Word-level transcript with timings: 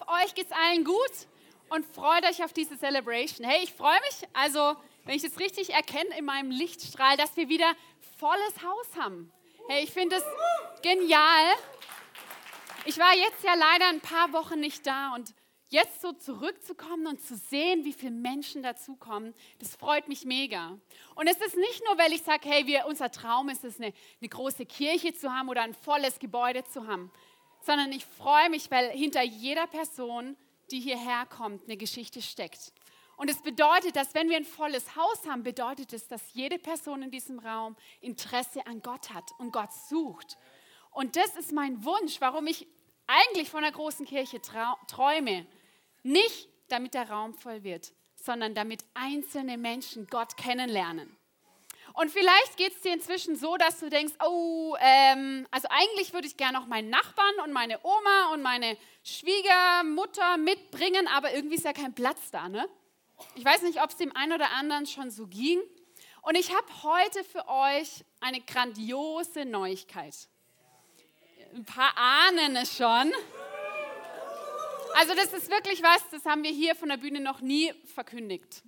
Hoffe, 0.00 0.24
euch 0.24 0.34
geht's 0.34 0.52
allen 0.52 0.84
gut 0.84 0.96
und 1.68 1.84
freut 1.86 2.24
euch 2.24 2.42
auf 2.44 2.52
diese 2.52 2.78
Celebration. 2.78 3.46
Hey, 3.46 3.62
ich 3.64 3.72
freue 3.72 3.98
mich, 4.00 4.28
also, 4.32 4.76
wenn 5.04 5.14
ich 5.14 5.24
es 5.24 5.38
richtig 5.38 5.70
erkenne 5.70 6.16
in 6.18 6.24
meinem 6.24 6.50
Lichtstrahl, 6.50 7.16
dass 7.16 7.36
wir 7.36 7.48
wieder 7.48 7.74
volles 8.18 8.62
Haus 8.62 8.96
haben. 8.98 9.32
Hey, 9.68 9.84
ich 9.84 9.90
finde 9.90 10.16
es 10.16 10.24
genial. 10.82 11.54
Ich 12.84 12.98
war 12.98 13.14
jetzt 13.14 13.44
ja 13.44 13.54
leider 13.54 13.88
ein 13.88 14.00
paar 14.00 14.32
Wochen 14.32 14.60
nicht 14.60 14.86
da 14.86 15.14
und 15.14 15.34
jetzt 15.68 16.00
so 16.00 16.12
zurückzukommen 16.12 17.06
und 17.06 17.20
zu 17.20 17.36
sehen, 17.36 17.84
wie 17.84 17.92
viele 17.92 18.10
Menschen 18.10 18.62
dazukommen, 18.62 19.34
das 19.60 19.76
freut 19.76 20.08
mich 20.08 20.24
mega. 20.24 20.78
Und 21.14 21.28
es 21.28 21.36
ist 21.36 21.56
nicht 21.56 21.84
nur, 21.84 21.96
weil 21.96 22.12
ich 22.12 22.22
sage, 22.22 22.48
hey, 22.48 22.66
wir, 22.66 22.86
unser 22.86 23.10
Traum 23.10 23.48
ist 23.48 23.64
es, 23.64 23.78
eine, 23.78 23.92
eine 24.20 24.28
große 24.28 24.66
Kirche 24.66 25.14
zu 25.14 25.32
haben 25.32 25.48
oder 25.48 25.62
ein 25.62 25.74
volles 25.74 26.18
Gebäude 26.18 26.64
zu 26.64 26.88
haben, 26.88 27.12
sondern 27.62 27.92
ich 27.92 28.04
freue 28.04 28.50
mich, 28.50 28.70
weil 28.70 28.90
hinter 28.90 29.22
jeder 29.22 29.66
Person, 29.66 30.36
die 30.70 30.80
hierher 30.80 31.26
kommt, 31.26 31.64
eine 31.64 31.76
Geschichte 31.76 32.22
steckt. 32.22 32.72
Und 33.16 33.28
es 33.28 33.42
bedeutet, 33.42 33.96
dass 33.96 34.14
wenn 34.14 34.30
wir 34.30 34.38
ein 34.38 34.46
volles 34.46 34.96
Haus 34.96 35.26
haben, 35.28 35.42
bedeutet 35.42 35.92
es, 35.92 36.08
dass 36.08 36.32
jede 36.32 36.58
Person 36.58 37.02
in 37.02 37.10
diesem 37.10 37.38
Raum 37.38 37.76
Interesse 38.00 38.66
an 38.66 38.80
Gott 38.80 39.12
hat 39.12 39.30
und 39.38 39.52
Gott 39.52 39.72
sucht. 39.90 40.38
Und 40.90 41.16
das 41.16 41.36
ist 41.36 41.52
mein 41.52 41.84
Wunsch, 41.84 42.20
warum 42.20 42.46
ich 42.46 42.66
eigentlich 43.06 43.50
von 43.50 43.62
einer 43.62 43.74
großen 43.74 44.06
Kirche 44.06 44.40
träume. 44.40 45.46
Nicht 46.02 46.48
damit 46.68 46.94
der 46.94 47.10
Raum 47.10 47.34
voll 47.34 47.62
wird, 47.62 47.92
sondern 48.14 48.54
damit 48.54 48.84
einzelne 48.94 49.58
Menschen 49.58 50.06
Gott 50.06 50.36
kennenlernen. 50.36 51.14
Und 51.94 52.10
vielleicht 52.10 52.56
geht 52.56 52.74
es 52.74 52.80
dir 52.80 52.92
inzwischen 52.92 53.36
so, 53.36 53.56
dass 53.56 53.80
du 53.80 53.88
denkst, 53.88 54.14
oh, 54.24 54.76
ähm, 54.80 55.46
also 55.50 55.68
eigentlich 55.70 56.12
würde 56.12 56.26
ich 56.26 56.36
gerne 56.36 56.58
noch 56.58 56.66
meinen 56.66 56.90
Nachbarn 56.90 57.34
und 57.44 57.52
meine 57.52 57.78
Oma 57.82 58.32
und 58.32 58.42
meine 58.42 58.76
Schwiegermutter 59.02 60.36
mitbringen, 60.36 61.08
aber 61.08 61.34
irgendwie 61.34 61.56
ist 61.56 61.64
ja 61.64 61.72
kein 61.72 61.94
Platz 61.94 62.30
da, 62.30 62.48
ne? 62.48 62.68
Ich 63.34 63.44
weiß 63.44 63.62
nicht, 63.62 63.82
ob 63.82 63.90
es 63.90 63.96
dem 63.96 64.14
einen 64.16 64.32
oder 64.32 64.50
anderen 64.52 64.86
schon 64.86 65.10
so 65.10 65.26
ging. 65.26 65.60
Und 66.22 66.36
ich 66.36 66.54
habe 66.54 66.66
heute 66.82 67.24
für 67.24 67.46
euch 67.48 68.04
eine 68.20 68.40
grandiose 68.40 69.44
Neuigkeit. 69.44 70.14
Ein 71.54 71.64
paar 71.64 71.92
ahnen 71.96 72.56
es 72.56 72.76
schon. 72.76 73.12
Also 74.94 75.14
das 75.14 75.32
ist 75.32 75.50
wirklich 75.50 75.82
was, 75.82 76.02
das 76.10 76.24
haben 76.24 76.42
wir 76.42 76.50
hier 76.50 76.74
von 76.74 76.88
der 76.88 76.96
Bühne 76.96 77.20
noch 77.20 77.40
nie 77.40 77.72
verkündigt. 77.94 78.62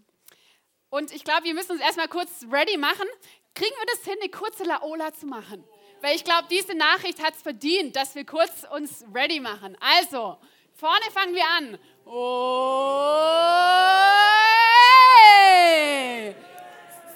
Und 0.92 1.10
ich 1.10 1.24
glaube, 1.24 1.44
wir 1.44 1.54
müssen 1.54 1.72
uns 1.72 1.80
erstmal 1.80 2.06
kurz 2.06 2.44
ready 2.52 2.76
machen. 2.76 3.06
Kriegen 3.54 3.74
wir 3.78 3.86
das 3.86 4.04
hin, 4.04 4.16
eine 4.20 4.30
kurze 4.30 4.64
Laola 4.64 5.14
zu 5.14 5.24
machen? 5.24 5.64
Weil 6.02 6.14
ich 6.16 6.22
glaube, 6.22 6.48
diese 6.50 6.74
Nachricht 6.74 7.22
hat 7.22 7.32
es 7.34 7.40
verdient, 7.40 7.96
dass 7.96 8.14
wir 8.14 8.26
kurz 8.26 8.66
uns 8.70 9.02
ready 9.14 9.40
machen. 9.40 9.74
Also, 9.80 10.36
vorne 10.74 11.10
fangen 11.10 11.34
wir 11.34 11.46
an. 11.48 11.78
Oh, 12.04 13.14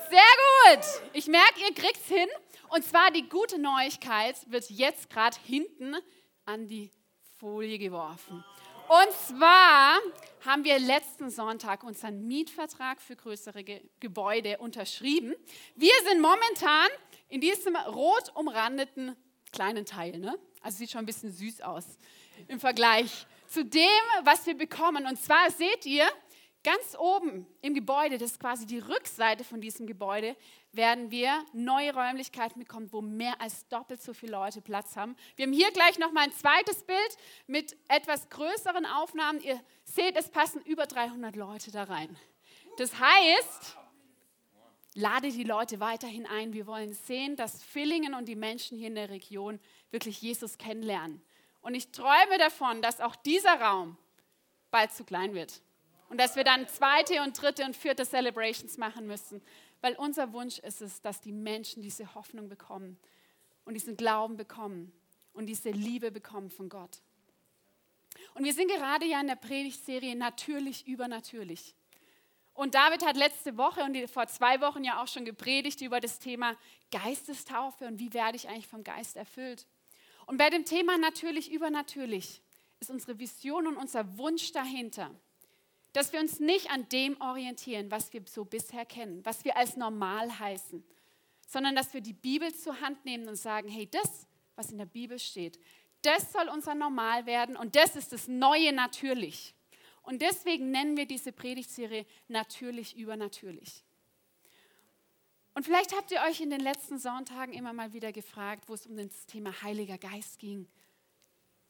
sehr 0.09 0.21
gut. 0.81 1.13
Ich 1.13 1.27
merke, 1.27 1.61
ihr 1.61 1.75
kriegt 1.75 1.99
es 1.99 2.09
hin. 2.09 2.29
Und 2.71 2.83
zwar 2.83 3.11
die 3.11 3.29
gute 3.29 3.59
Neuigkeit 3.59 4.37
wird 4.51 4.71
jetzt 4.71 5.11
gerade 5.11 5.37
hinten 5.45 5.97
an 6.47 6.67
die 6.67 6.91
Folie 7.39 7.79
geworfen. 7.79 8.43
Und 8.89 9.13
zwar 9.27 9.99
haben 10.45 10.63
wir 10.63 10.79
letzten 10.79 11.29
Sonntag 11.29 11.83
unseren 11.83 12.25
Mietvertrag 12.29 13.03
für 13.03 13.17
größere 13.17 13.65
Ge 13.65 13.81
Gebäude 13.99 14.59
unterschrieben. 14.59 15.35
Wir 15.75 15.93
sind 16.09 16.21
momentan 16.21 16.89
in 17.29 17.41
diesem 17.41 17.75
rot 17.75 18.31
umrandeten 18.35 19.17
kleinen 19.51 19.87
Teil. 19.87 20.19
Ne? 20.19 20.39
Also 20.61 20.79
sieht 20.79 20.93
schon 20.93 21.01
ein 21.01 21.07
bisschen 21.07 21.33
süß 21.33 21.63
aus 21.63 21.99
im 22.47 22.61
Vergleich 22.61 23.27
zu 23.49 23.65
dem, 23.65 23.83
was 24.23 24.47
wir 24.47 24.57
bekommen. 24.57 25.07
Und 25.07 25.21
zwar 25.21 25.51
seht 25.51 25.85
ihr, 25.85 26.07
Ganz 26.67 26.97
oben 26.99 27.47
im 27.63 27.75
Gebäude, 27.75 28.19
das 28.19 28.33
ist 28.33 28.41
quasi 28.41 28.67
die 28.67 28.81
Rückseite 28.81 29.45
von 29.45 29.61
diesem 29.61 29.87
Gebäude, 29.87 30.35
werden 30.77 31.11
wir 31.11 31.45
neue 31.53 31.95
Räumlichkeiten 31.95 32.61
bekommen, 32.61 32.93
wo 32.93 33.01
mehr 33.01 33.41
als 33.41 33.67
doppelt 33.69 34.03
so 34.03 34.15
viele 34.15 34.33
Leute 34.33 34.61
Platz 34.61 34.97
haben. 34.97 35.17
Wir 35.35 35.47
haben 35.47 35.53
hier 35.53 35.71
gleich 35.73 35.99
noch 35.99 36.13
mal 36.13 36.25
ein 36.25 36.33
zweites 36.33 36.83
Bild 36.85 37.17
mit 37.47 37.77
etwas 37.89 38.29
größeren 38.29 38.87
Aufnahmen. 38.87 39.41
Ihr 39.41 39.61
seht, 39.85 40.17
es 40.17 40.29
passen 40.29 40.63
über 40.63 40.87
300 40.87 41.35
Leute 41.37 41.71
da 41.71 41.85
rein. 41.85 42.17
Das 42.79 42.99
heißt, 42.99 43.77
lade 44.95 45.31
die 45.31 45.45
Leute 45.45 45.81
weiterhin 45.81 46.27
ein. 46.27 46.53
Wir 46.53 46.67
wollen 46.67 46.95
sehen, 46.95 47.37
dass 47.37 47.63
Villingen 47.63 48.15
und 48.15 48.27
die 48.27 48.37
Menschen 48.37 48.79
hier 48.79 48.89
in 48.89 48.95
der 48.95 49.11
Region 49.11 49.61
wirklich 49.91 50.21
Jesus 50.21 50.59
kennenlernen. 50.59 51.23
Und 51.61 51.75
ich 51.75 51.91
träume 51.91 52.39
davon, 52.39 52.81
dass 52.83 53.01
auch 53.01 53.17
dieser 53.17 53.61
Raum 53.61 53.97
bald 54.71 54.93
zu 54.93 55.05
klein 55.05 55.35
wird. 55.35 55.61
Und 56.09 56.21
dass 56.21 56.37
wir 56.37 56.45
dann 56.45 56.69
zweite 56.69 57.23
und 57.23 57.41
dritte 57.41 57.65
und 57.65 57.77
vierte 57.77 58.05
Celebrations 58.05 58.79
machen 58.79 59.07
müssen. 59.07 59.43
Weil 59.81 59.95
unser 59.97 60.33
Wunsch 60.33 60.59
ist 60.61 60.81
es, 60.81 61.01
dass 61.03 61.21
die 61.21 61.33
Menschen 61.33 61.83
diese 61.83 62.15
Hoffnung 62.15 62.49
bekommen 62.49 62.99
und 63.65 63.75
diesen 63.75 63.97
Glauben 63.97 64.37
bekommen 64.37 64.93
und 65.33 65.47
diese 65.47 65.71
Liebe 65.71 66.11
bekommen 66.11 66.51
von 66.51 66.69
Gott. 66.69 67.03
Und 68.35 68.45
wir 68.45 68.55
sind 68.55 68.69
gerade 68.71 69.05
ja 69.05 69.21
in 69.21 69.27
der 69.27 69.37
Predigtserie 69.37 70.17
Natürlich 70.17 70.87
übernatürlich. 70.87 71.75
Und 72.55 72.75
David 72.75 73.05
hat 73.05 73.17
letzte 73.17 73.59
Woche 73.59 73.83
und 73.83 73.97
vor 74.09 74.27
zwei 74.29 74.61
Wochen 74.63 74.83
ja 74.83 75.03
auch 75.03 75.09
schon 75.09 75.27
gepredigt 75.27 75.83
über 75.83 76.01
das 76.01 76.19
Thema 76.19 76.57
Geistestaufe 76.91 77.87
und 77.87 77.99
wie 77.99 78.15
werde 78.15 78.37
ich 78.37 78.49
eigentlich 78.49 78.67
vom 78.67 78.83
Geist 78.83 79.17
erfüllt. 79.17 79.67
Und 80.25 80.39
bei 80.39 80.49
dem 80.49 80.65
Thema 80.65 80.97
Natürlich 80.97 81.53
übernatürlich 81.53 82.41
ist 82.81 82.91
unsere 82.91 83.19
Vision 83.19 83.67
und 83.67 83.77
unser 83.77 84.17
Wunsch 84.17 84.53
dahinter, 84.53 85.11
dass 85.97 86.13
wir 86.13 86.21
uns 86.21 86.41
nicht 86.41 86.71
an 86.71 86.87
dem 86.91 87.19
orientieren, 87.23 87.91
was 87.91 88.13
wir 88.13 88.23
so 88.27 88.45
bisher 88.45 88.85
kennen, 88.85 89.25
was 89.25 89.47
wir 89.47 89.57
als 89.57 89.79
normal 89.79 90.39
heißen, 90.39 90.85
sondern 91.49 91.75
dass 91.75 91.95
wir 91.95 92.03
die 92.03 92.13
Bibel 92.13 92.55
zur 92.55 92.79
Hand 92.83 93.03
nehmen 93.07 93.27
und 93.27 93.37
sagen, 93.37 93.71
hey, 93.71 93.89
das, 93.91 94.27
was 94.57 94.71
in 94.71 94.77
der 94.77 94.85
Bibel 94.85 95.19
steht, 95.19 95.59
das 96.03 96.33
soll 96.35 96.51
unser 96.51 96.75
Normal 96.75 97.25
werden 97.25 97.57
und 97.57 97.77
das 97.77 97.97
ist 97.97 98.13
das 98.13 98.29
Neue 98.29 98.75
natürlich. 98.75 99.55
Und 100.03 100.21
deswegen 100.21 100.71
nennen 100.71 100.99
wir 100.99 101.07
diese 101.07 101.33
Predigtserie 101.33 102.05
natürlich 102.29 102.95
übernatürlich. 102.95 103.83
Und 105.55 105.65
vielleicht 105.65 105.97
habt 105.97 106.11
ihr 106.11 106.21
euch 106.29 106.43
in 106.43 106.51
den 106.51 106.61
letzten 106.61 106.99
Sonntagen 106.99 107.55
immer 107.55 107.73
mal 107.73 107.95
wieder 107.95 108.13
gefragt, 108.13 108.69
wo 108.69 108.75
es 108.75 108.87
um 108.87 108.99
das 108.99 109.25
Thema 109.25 109.63
Heiliger 109.63 109.97
Geist 109.97 110.41
ging. 110.41 110.69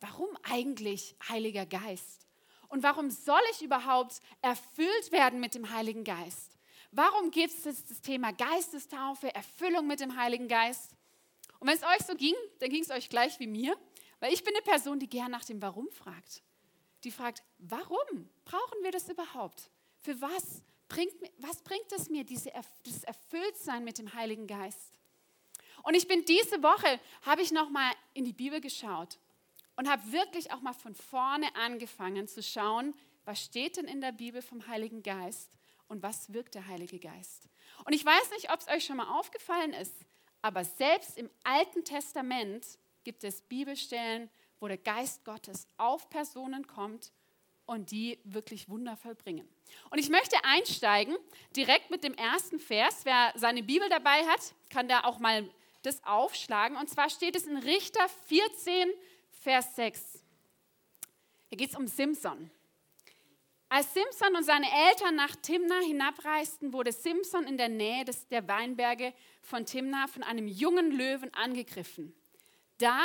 Warum 0.01 0.37
eigentlich 0.43 1.15
Heiliger 1.29 1.65
Geist? 1.65 2.26
Und 2.69 2.83
warum 2.83 3.11
soll 3.11 3.41
ich 3.53 3.63
überhaupt 3.63 4.21
erfüllt 4.43 5.13
werden 5.13 5.41
mit 5.41 5.55
dem 5.55 5.71
Heiligen 5.71 6.05
Geist? 6.05 6.57
Warum 6.93 7.31
gibt 7.31 7.53
es 7.53 7.63
das 7.63 8.01
Thema 8.01 8.33
Geistestaufe, 8.33 9.35
Erfüllung 9.35 9.87
mit 9.87 10.01
dem 10.01 10.17
Heiligen 10.17 10.49
Geist? 10.49 10.93
Und 11.59 11.69
wenn 11.69 11.77
es 11.77 11.83
euch 11.83 12.07
so 12.07 12.15
ging, 12.15 12.35
dann 12.59 12.71
ging 12.71 12.83
es 12.83 12.91
euch 12.91 13.09
gleich 13.09 13.39
wie 13.41 13.47
mir, 13.47 13.77
weil 14.21 14.33
ich 14.33 14.45
bin 14.45 14.55
eine 14.55 14.63
Person, 14.63 14.99
die 14.99 15.09
gern 15.09 15.31
nach 15.31 15.45
dem 15.45 15.61
Warum 15.61 15.91
fragt. 15.91 16.43
Die 17.05 17.11
fragt, 17.11 17.43
warum 17.59 18.29
brauchen 18.45 18.83
wir 18.83 18.91
das 18.91 19.09
überhaupt? 19.09 19.71
Für 20.03 20.21
was 20.21 20.63
bringt, 20.89 21.13
was 21.39 21.63
bringt 21.63 21.93
es 21.93 22.09
mir, 22.09 22.25
diese, 22.25 22.51
dieses 22.85 23.05
Erfülltsein 23.05 23.85
mit 23.85 23.99
dem 23.99 24.15
Heiligen 24.15 24.47
Geist? 24.47 24.99
Und 25.83 25.95
ich 25.95 26.09
bin 26.09 26.25
diese 26.25 26.63
Woche, 26.63 27.01
habe 27.23 27.43
ich 27.43 27.53
nochmal 27.53 27.93
in 28.15 28.25
die 28.25 28.33
Bibel 28.33 28.61
geschaut 28.61 29.19
und 29.77 29.89
habe 29.89 30.13
wirklich 30.13 30.53
auch 30.53 30.61
mal 30.61 30.73
von 30.73 30.95
vorne 30.95 31.55
angefangen 31.55 32.29
zu 32.29 32.43
schauen, 32.43 32.95
was 33.25 33.43
steht 33.43 33.77
denn 33.77 33.87
in 33.87 34.01
der 34.01 34.13
Bibel 34.13 34.43
vom 34.43 34.67
Heiligen 34.67 35.03
Geist 35.03 35.57
und 35.89 36.03
was 36.03 36.33
wirkt 36.33 36.55
der 36.55 36.67
Heilige 36.67 36.99
Geist. 36.99 37.49
Und 37.85 37.93
ich 37.93 38.05
weiß 38.05 38.31
nicht, 38.31 38.53
ob 38.53 38.61
es 38.61 38.69
euch 38.69 38.85
schon 38.85 38.97
mal 38.97 39.19
aufgefallen 39.19 39.73
ist, 39.73 39.95
aber 40.43 40.65
selbst 40.65 41.19
im 41.19 41.31
Alten 41.45 41.85
Testament 41.85 42.79
gibt 43.05 43.25
es 43.25 43.43
Bibelstellen, 43.43 44.31
wo 44.61 44.69
der 44.69 44.79
Geist 44.79 45.25
Gottes 45.25 45.69
auf 45.77 46.09
Personen 46.09 46.67
kommt 46.67 47.13
und 47.67 47.91
die 47.91 48.19
wirklich 48.25 48.69
Wunder 48.69 48.97
vollbringen. 48.97 49.47
Und 49.91 49.99
ich 49.99 50.09
möchte 50.09 50.37
einsteigen 50.45 51.17
direkt 51.55 51.91
mit 51.91 52.05
dem 52.05 52.15
ersten 52.15 52.59
Vers. 52.59 53.01
Wer 53.05 53.33
seine 53.35 53.63
Bibel 53.63 53.89
dabei 53.89 54.25
hat, 54.27 54.55
kann 54.71 54.89
da 54.89 55.01
auch 55.05 55.19
mal 55.19 55.49
das 55.83 56.03
aufschlagen. 56.05 56.77
Und 56.77 56.89
zwar 56.89 57.11
steht 57.11 57.37
es 57.37 57.47
in 57.47 57.57
Richter 57.57 58.09
14, 58.27 58.89
Vers 59.47 59.77
6. 59.77 60.25
Hier 61.47 61.57
geht 61.57 61.71
es 61.71 61.77
um 61.77 61.87
Simson. 61.87 62.51
Als 63.69 63.95
Simson 63.95 64.35
und 64.35 64.43
seine 64.43 64.67
Eltern 64.89 65.15
nach 65.15 65.37
Timna 65.37 65.79
hinabreisten, 65.87 66.73
wurde 66.73 66.91
Simson 66.91 67.45
in 67.45 67.57
der 67.57 67.69
Nähe 67.69 68.05
des, 68.05 68.27
der 68.27 68.49
Weinberge 68.49 69.15
von 69.43 69.65
Timna 69.65 70.09
von 70.09 70.25
einem 70.25 70.49
jungen 70.49 70.91
Löwen 70.91 71.33
angegriffen. 71.33 72.13
Da 72.79 72.99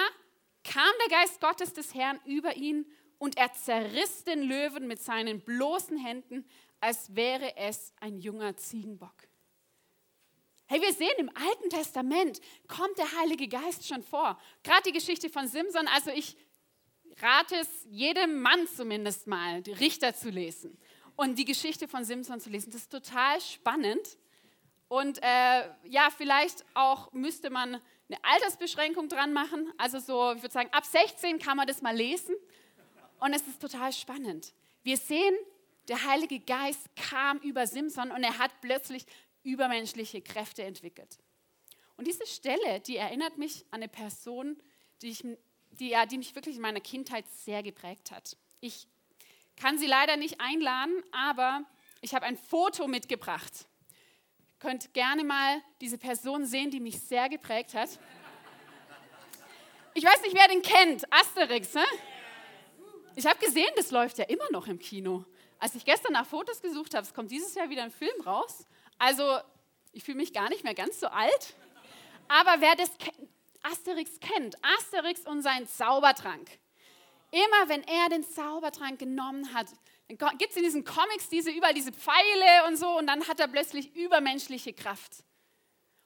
kam 0.63 0.91
der 1.07 1.19
Geist 1.19 1.39
Gottes 1.41 1.73
des 1.73 1.93
Herrn 1.93 2.19
über 2.25 2.55
ihn 2.55 2.87
und 3.19 3.37
er 3.37 3.53
zerriss 3.53 4.23
den 4.23 4.41
Löwen 4.41 4.87
mit 4.87 4.99
seinen 4.99 5.41
bloßen 5.41 5.99
Händen, 5.99 6.44
als 6.79 7.15
wäre 7.15 7.55
es 7.55 7.94
ein 7.99 8.17
junger 8.17 8.57
Ziegenbock. 8.57 9.27
Hey, 10.71 10.79
wir 10.79 10.94
sehen 10.94 11.12
im 11.18 11.29
Alten 11.35 11.69
Testament 11.69 12.39
kommt 12.69 12.97
der 12.97 13.19
Heilige 13.19 13.50
Geist 13.50 13.85
schon 13.85 14.01
vor. 14.03 14.39
Gerade 14.63 14.83
die 14.85 14.94
Geschichte 14.94 15.29
von 15.29 15.45
Simson, 15.45 15.85
also 15.89 16.12
ich 16.12 16.38
rate 17.21 17.57
es 17.57 17.68
jedem 17.89 18.41
Mann 18.41 18.65
zumindest 18.68 19.27
mal, 19.27 19.62
die 19.62 19.73
Richter 19.73 20.15
zu 20.15 20.29
lesen 20.29 20.77
und 21.18 21.38
die 21.38 21.44
Geschichte 21.44 21.89
von 21.89 22.06
Simson 22.06 22.39
zu 22.39 22.50
lesen. 22.50 22.71
Das 22.71 22.83
ist 22.83 22.89
total 22.89 23.41
spannend. 23.41 24.18
Und 24.88 25.21
äh, 25.21 25.69
ja, 25.89 26.07
vielleicht 26.15 26.63
auch 26.73 27.12
müsste 27.12 27.50
man 27.50 27.75
eine 28.07 28.23
Altersbeschränkung 28.23 29.09
dran 29.09 29.33
machen. 29.33 29.73
Also 29.77 30.00
so, 30.00 30.31
ich 30.31 30.41
würde 30.41 30.53
sagen, 30.53 30.69
ab 30.71 30.85
16 30.85 31.39
kann 31.39 31.57
man 31.57 31.68
das 31.68 31.81
mal 31.81 31.94
lesen. 31.94 32.33
Und 33.19 33.33
es 33.33 33.45
ist 33.45 33.62
total 33.62 33.91
spannend. 33.91 34.53
Wir 34.83 34.95
sehen, 34.95 35.35
der 35.89 36.06
Heilige 36.06 36.39
Geist 36.39 36.88
kam 36.95 37.39
über 37.39 37.68
Simson 37.68 38.12
und 38.12 38.23
er 38.23 38.38
hat 38.38 38.51
plötzlich 38.62 39.06
übermenschliche 39.43 40.21
Kräfte 40.21 40.63
entwickelt. 40.63 41.17
Und 41.97 42.07
diese 42.07 42.25
Stelle, 42.25 42.79
die 42.79 42.97
erinnert 42.97 43.38
mich 43.38 43.65
an 43.71 43.81
eine 43.81 43.88
Person, 43.88 44.61
die, 45.01 45.09
ich, 45.09 45.23
die, 45.71 45.89
ja, 45.89 46.05
die 46.05 46.17
mich 46.17 46.35
wirklich 46.35 46.55
in 46.55 46.61
meiner 46.61 46.79
Kindheit 46.79 47.25
sehr 47.29 47.63
geprägt 47.63 48.11
hat. 48.11 48.38
Ich 48.59 48.88
kann 49.55 49.77
sie 49.77 49.88
leider 49.88 50.17
nicht 50.17 50.39
einladen, 50.39 51.03
aber 51.11 51.63
ich 52.01 52.15
habe 52.15 52.25
ein 52.25 52.38
Foto 52.38 52.88
mitgebracht. 52.88 53.67
Ihr 54.39 54.59
könnt 54.59 54.93
gerne 54.93 55.23
mal 55.23 55.61
diese 55.79 55.97
Person 55.97 56.45
sehen, 56.45 56.71
die 56.71 56.79
mich 56.79 56.99
sehr 56.99 57.29
geprägt 57.29 57.73
hat. 57.73 57.89
Ich 59.94 60.03
weiß 60.03 60.21
nicht, 60.21 60.35
wer 60.35 60.47
den 60.47 60.61
kennt. 60.61 61.11
Asterix, 61.11 61.73
ne? 61.73 61.83
Ich 63.15 63.25
habe 63.25 63.39
gesehen, 63.39 63.69
das 63.75 63.91
läuft 63.91 64.17
ja 64.19 64.25
immer 64.25 64.49
noch 64.51 64.67
im 64.67 64.79
Kino. 64.79 65.25
Als 65.59 65.75
ich 65.75 65.83
gestern 65.83 66.13
nach 66.13 66.25
Fotos 66.25 66.61
gesucht 66.61 66.94
habe, 66.95 67.05
es 67.05 67.13
kommt 67.13 67.29
dieses 67.29 67.53
Jahr 67.53 67.69
wieder 67.69 67.83
ein 67.83 67.91
Film 67.91 68.19
raus. 68.21 68.65
Also, 69.01 69.39
ich 69.94 70.03
fühle 70.03 70.18
mich 70.18 70.31
gar 70.31 70.48
nicht 70.50 70.63
mehr 70.63 70.75
ganz 70.75 71.00
so 71.00 71.07
alt. 71.07 71.56
Aber 72.27 72.62
wer 72.62 72.75
das 72.75 72.92
Asterix 73.63 74.19
kennt, 74.19 74.56
Asterix 74.77 75.21
und 75.21 75.42
sein 75.42 75.68
Zaubertrank. 75.68 76.48
Immer 77.31 77.68
wenn 77.68 77.81
er 77.81 78.09
den 78.09 78.24
Zaubertrank 78.24 79.00
genommen 79.00 79.56
hat, 79.56 79.65
gibt 80.07 80.51
es 80.51 80.56
in 80.56 80.62
diesen 80.62 80.86
Comics 80.86 81.30
diese 81.30 81.50
überall 81.50 81.74
diese 81.74 81.92
Pfeile 81.92 82.68
und 82.68 82.77
so 82.77 82.95
und 82.95 83.07
dann 83.07 83.27
hat 83.27 83.39
er 83.39 83.48
plötzlich 83.48 83.95
übermenschliche 83.95 84.71
Kraft. 84.71 85.24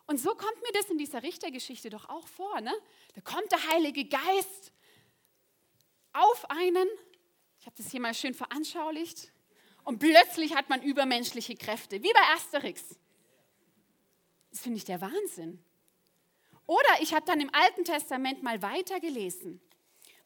Und 0.08 0.18
so 0.18 0.30
kommt 0.30 0.62
mir 0.62 0.72
das 0.72 0.90
in 0.90 0.98
dieser 0.98 1.22
Richtergeschichte 1.22 1.90
doch 1.90 2.08
auch 2.08 2.28
vor. 2.30 2.62
Ne? 2.62 2.74
Da 3.14 3.20
kommt 3.20 3.52
der 3.52 3.72
Heilige 3.74 4.06
Geist 4.06 4.72
auf 6.14 6.50
einen, 6.50 6.88
ich 7.60 7.66
habe 7.66 7.76
das 7.76 7.92
hier 7.92 8.00
mal 8.00 8.14
schön 8.14 8.34
veranschaulicht, 8.34 9.34
und 9.86 10.00
plötzlich 10.00 10.56
hat 10.56 10.70
man 10.70 10.82
übermenschliche 10.82 11.56
Kräfte, 11.56 12.04
wie 12.04 12.12
bei 12.12 12.36
Asterix. 12.36 12.84
Das 14.52 14.62
finde 14.62 14.78
ich 14.78 14.86
der 14.86 15.00
Wahnsinn. 15.00 15.64
Oder 16.66 16.90
ich 17.02 17.14
habe 17.14 17.26
dann 17.26 17.40
im 17.40 17.54
Alten 17.54 17.84
Testament 17.84 18.42
mal 18.42 18.62
weitergelesen, 18.62 19.62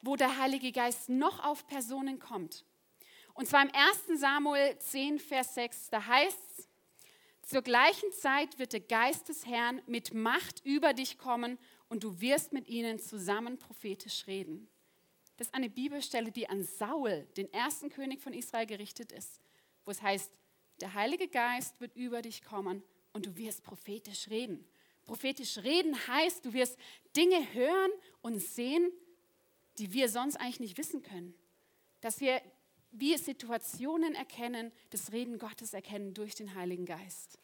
wo 0.02 0.16
der 0.16 0.38
Heilige 0.38 0.72
Geist 0.72 1.10
noch 1.10 1.44
auf 1.44 1.68
Personen 1.68 2.20
kommt. 2.20 2.66
Und 3.34 3.48
zwar 3.48 3.64
im 3.64 3.72
1. 3.74 4.20
Samuel 4.20 4.78
10, 4.80 5.20
Vers 5.20 5.56
6, 5.56 5.90
da 5.90 6.06
heißt 6.06 6.40
es, 6.58 6.68
zur 7.42 7.62
gleichen 7.62 8.12
Zeit 8.14 8.60
wird 8.60 8.74
der 8.74 8.80
Geist 8.80 9.28
des 9.28 9.46
Herrn 9.46 9.82
mit 9.88 10.14
Macht 10.14 10.64
über 10.64 10.94
dich 10.94 11.18
kommen 11.18 11.58
und 11.90 12.04
du 12.04 12.22
wirst 12.22 12.54
mit 12.54 12.68
ihnen 12.68 13.00
zusammen 13.00 13.58
prophetisch 13.58 14.28
reden. 14.28 14.70
Das 15.36 15.48
ist 15.48 15.54
eine 15.54 15.70
Bibelstelle, 15.70 16.32
die 16.32 16.48
an 16.48 16.64
Saul, 16.64 17.28
den 17.38 17.52
ersten 17.52 17.90
König 17.90 18.22
von 18.22 18.34
Israel, 18.34 18.68
gerichtet 18.68 19.12
ist, 19.12 19.42
wo 19.90 19.92
es 19.92 20.04
heißt, 20.04 20.32
der 20.82 20.94
Heilige 20.94 21.28
Geist 21.28 21.82
wird 21.82 21.96
über 21.96 22.22
dich 22.22 22.44
kommen 22.44 22.84
und 23.12 23.26
du 23.26 23.36
wirst 23.38 23.64
prophetisch 23.64 24.30
reden. 24.30 24.64
Prophetisch 25.02 25.58
reden 25.58 25.98
heißt, 26.08 26.46
du 26.46 26.54
wirst 26.54 26.78
Dinge 27.18 27.56
hören 27.56 27.90
und 28.22 28.40
sehen, 28.40 28.92
die 29.80 29.92
wir 29.92 30.08
sonst 30.08 30.36
eigentlich 30.36 30.60
nicht 30.60 30.78
wissen 30.78 31.02
können. 31.02 31.34
Dass 32.02 32.20
wir 32.20 32.40
wie 32.92 33.18
Situationen 33.18 34.14
erkennen, 34.14 34.72
das 34.92 35.12
Reden 35.12 35.40
Gottes 35.40 35.74
erkennen 35.74 36.14
durch 36.14 36.36
den 36.36 36.54
Heiligen 36.54 36.86
Geist. 36.86 37.40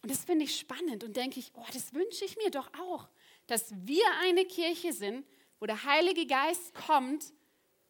Und 0.00 0.10
das 0.10 0.24
finde 0.24 0.46
ich 0.46 0.58
spannend 0.58 1.04
und 1.04 1.14
denke 1.14 1.40
ich, 1.40 1.52
oh, 1.52 1.66
das 1.74 1.92
wünsche 1.92 2.24
ich 2.24 2.38
mir 2.38 2.50
doch 2.50 2.72
auch, 2.80 3.06
dass 3.48 3.70
wir 3.86 4.06
eine 4.22 4.46
Kirche 4.46 4.94
sind, 4.94 5.26
wo 5.60 5.66
der 5.66 5.84
Heilige 5.84 6.26
Geist 6.26 6.72
kommt 6.72 7.34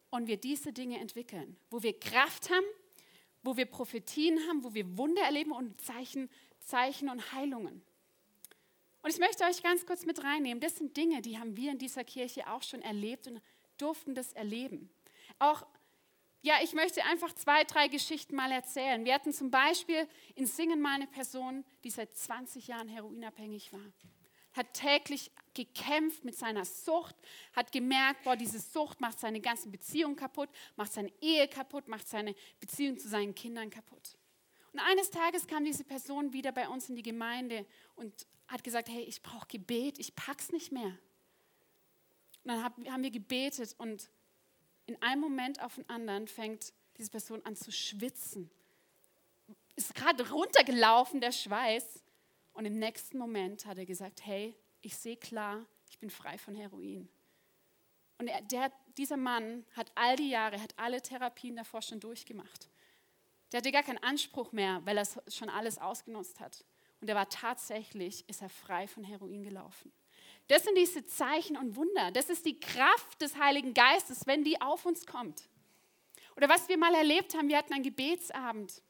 und 0.09 0.27
wir 0.27 0.35
diese 0.35 0.73
Dinge 0.73 0.99
entwickeln, 0.99 1.55
wo 1.69 1.81
wir 1.83 1.97
Kraft 1.97 2.49
haben, 2.49 2.65
wo 3.43 3.57
wir 3.57 3.65
Prophetien 3.65 4.39
haben, 4.47 4.63
wo 4.63 4.73
wir 4.73 4.97
Wunder 4.97 5.21
erleben 5.21 5.51
und 5.51 5.79
Zeichen, 5.81 6.29
Zeichen 6.59 7.09
und 7.09 7.33
Heilungen. 7.33 7.83
Und 9.01 9.09
ich 9.09 9.19
möchte 9.19 9.43
euch 9.43 9.61
ganz 9.61 9.85
kurz 9.85 10.05
mit 10.05 10.23
reinnehmen. 10.23 10.61
Das 10.61 10.77
sind 10.77 10.95
Dinge, 10.95 11.21
die 11.21 11.37
haben 11.37 11.57
wir 11.57 11.71
in 11.71 11.77
dieser 11.77 12.05
Kirche 12.05 12.49
auch 12.49 12.63
schon 12.63 12.81
erlebt 12.81 13.27
und 13.27 13.41
durften 13.77 14.15
das 14.15 14.31
erleben. 14.31 14.89
Auch, 15.39 15.67
ja, 16.41 16.55
ich 16.63 16.73
möchte 16.73 17.03
einfach 17.03 17.33
zwei, 17.33 17.65
drei 17.65 17.89
Geschichten 17.89 18.35
mal 18.35 18.51
erzählen. 18.51 19.03
Wir 19.03 19.13
hatten 19.13 19.33
zum 19.33 19.51
Beispiel 19.51 20.07
in 20.35 20.45
Singen 20.45 20.79
mal 20.79 20.95
eine 20.95 21.07
Person, 21.07 21.65
die 21.83 21.89
seit 21.89 22.15
20 22.15 22.67
Jahren 22.67 22.87
heroinabhängig 22.87 23.73
war. 23.73 23.91
Hat 24.53 24.73
täglich 24.73 25.31
gekämpft 25.53 26.23
mit 26.23 26.37
seiner 26.37 26.65
Sucht, 26.65 27.15
hat 27.53 27.71
gemerkt, 27.71 28.23
boah, 28.23 28.35
diese 28.35 28.59
Sucht 28.59 29.01
macht 29.01 29.19
seine 29.19 29.39
ganzen 29.39 29.71
Beziehungen 29.71 30.15
kaputt, 30.15 30.49
macht 30.75 30.93
seine 30.93 31.11
Ehe 31.21 31.47
kaputt, 31.47 31.87
macht 31.87 32.07
seine 32.07 32.35
Beziehung 32.59 32.97
zu 32.97 33.07
seinen 33.07 33.35
Kindern 33.35 33.69
kaputt. 33.69 34.17
Und 34.71 34.79
eines 34.79 35.11
Tages 35.11 35.45
kam 35.45 35.63
diese 35.63 35.83
Person 35.83 36.33
wieder 36.33 36.51
bei 36.51 36.67
uns 36.67 36.89
in 36.89 36.95
die 36.95 37.03
Gemeinde 37.03 37.65
und 37.95 38.25
hat 38.47 38.63
gesagt, 38.63 38.89
hey, 38.89 39.03
ich 39.03 39.21
brauche 39.21 39.47
Gebet, 39.47 39.99
ich 39.99 40.15
pack's 40.15 40.51
nicht 40.51 40.71
mehr. 40.71 40.97
Und 42.43 42.51
dann 42.51 42.63
haben 42.63 43.03
wir 43.03 43.11
gebetet 43.11 43.75
und 43.77 44.09
in 44.85 45.01
einem 45.01 45.21
Moment 45.21 45.61
auf 45.61 45.75
den 45.75 45.87
anderen 45.89 46.27
fängt 46.27 46.73
diese 46.97 47.09
Person 47.09 47.43
an 47.45 47.55
zu 47.55 47.71
schwitzen. 47.71 48.49
Ist 49.75 49.95
gerade 49.95 50.29
runtergelaufen, 50.29 51.21
der 51.21 51.31
Schweiß. 51.31 52.02
Und 52.53 52.65
im 52.65 52.77
nächsten 52.79 53.17
Moment 53.17 53.65
hat 53.65 53.77
er 53.77 53.85
gesagt, 53.85 54.25
hey, 54.25 54.55
ich 54.81 54.95
sehe 54.95 55.17
klar, 55.17 55.65
ich 55.89 55.99
bin 55.99 56.09
frei 56.09 56.37
von 56.37 56.55
Heroin. 56.55 57.09
Und 58.19 58.27
er, 58.27 58.41
der, 58.41 58.71
dieser 58.97 59.17
Mann 59.17 59.65
hat 59.75 59.91
all 59.95 60.15
die 60.15 60.29
Jahre, 60.29 60.61
hat 60.61 60.73
alle 60.77 61.01
Therapien 61.01 61.55
davor 61.55 61.81
schon 61.81 61.99
durchgemacht. 61.99 62.69
Der 63.51 63.59
hatte 63.59 63.71
gar 63.71 63.83
keinen 63.83 64.03
Anspruch 64.03 64.51
mehr, 64.51 64.81
weil 64.85 64.97
er 64.97 65.07
schon 65.27 65.49
alles 65.49 65.77
ausgenutzt 65.77 66.39
hat. 66.39 66.63
Und 67.01 67.09
er 67.09 67.15
war 67.15 67.29
tatsächlich, 67.29 68.27
ist 68.29 68.41
er 68.41 68.49
frei 68.49 68.87
von 68.87 69.03
Heroin 69.03 69.43
gelaufen. 69.43 69.91
Das 70.47 70.63
sind 70.63 70.77
diese 70.77 71.05
Zeichen 71.05 71.57
und 71.57 71.75
Wunder. 71.75 72.11
Das 72.11 72.29
ist 72.29 72.45
die 72.45 72.59
Kraft 72.59 73.21
des 73.21 73.37
Heiligen 73.37 73.73
Geistes, 73.73 74.25
wenn 74.25 74.43
die 74.43 74.61
auf 74.61 74.85
uns 74.85 75.05
kommt. 75.05 75.43
Oder 76.35 76.49
was 76.49 76.67
wir 76.67 76.77
mal 76.77 76.93
erlebt 76.95 77.35
haben, 77.35 77.47
wir 77.47 77.57
hatten 77.57 77.73
einen 77.73 77.83
Gebetsabend 77.83 78.81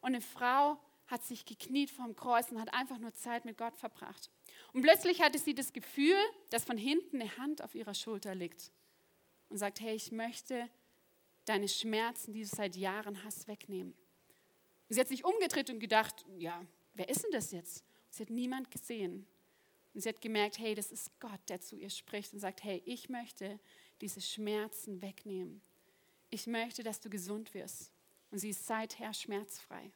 und 0.00 0.08
eine 0.14 0.20
Frau 0.20 0.78
hat 1.10 1.24
sich 1.24 1.44
gekniet 1.44 1.90
vorm 1.90 2.14
Kreuz 2.14 2.50
und 2.52 2.60
hat 2.60 2.72
einfach 2.72 2.98
nur 2.98 3.12
Zeit 3.14 3.44
mit 3.44 3.58
Gott 3.58 3.76
verbracht. 3.76 4.30
Und 4.72 4.82
plötzlich 4.82 5.20
hatte 5.20 5.38
sie 5.38 5.54
das 5.54 5.72
Gefühl, 5.72 6.16
dass 6.50 6.64
von 6.64 6.78
hinten 6.78 7.20
eine 7.20 7.36
Hand 7.36 7.62
auf 7.62 7.74
ihrer 7.74 7.94
Schulter 7.94 8.34
liegt 8.34 8.70
und 9.48 9.58
sagt, 9.58 9.80
hey, 9.80 9.94
ich 9.94 10.12
möchte 10.12 10.68
deine 11.44 11.68
Schmerzen, 11.68 12.32
die 12.32 12.42
du 12.42 12.46
seit 12.46 12.76
Jahren 12.76 13.24
hast, 13.24 13.48
wegnehmen. 13.48 13.92
Und 14.88 14.94
sie 14.94 15.00
hat 15.00 15.08
sich 15.08 15.24
umgedreht 15.24 15.70
und 15.70 15.80
gedacht, 15.80 16.24
ja, 16.38 16.64
wer 16.94 17.08
ist 17.08 17.24
denn 17.24 17.32
das 17.32 17.50
jetzt? 17.50 17.84
Und 18.06 18.14
sie 18.14 18.22
hat 18.22 18.30
niemand 18.30 18.70
gesehen. 18.70 19.26
Und 19.92 20.02
sie 20.02 20.08
hat 20.08 20.20
gemerkt, 20.20 20.58
hey, 20.58 20.76
das 20.76 20.92
ist 20.92 21.18
Gott, 21.18 21.40
der 21.48 21.60
zu 21.60 21.74
ihr 21.74 21.90
spricht 21.90 22.32
und 22.32 22.38
sagt, 22.38 22.62
hey, 22.62 22.80
ich 22.84 23.08
möchte 23.08 23.58
diese 24.00 24.20
Schmerzen 24.20 25.02
wegnehmen. 25.02 25.60
Ich 26.30 26.46
möchte, 26.46 26.84
dass 26.84 27.00
du 27.00 27.10
gesund 27.10 27.52
wirst. 27.54 27.90
Und 28.30 28.38
sie 28.38 28.50
ist 28.50 28.66
seither 28.66 29.12
schmerzfrei. 29.12 29.90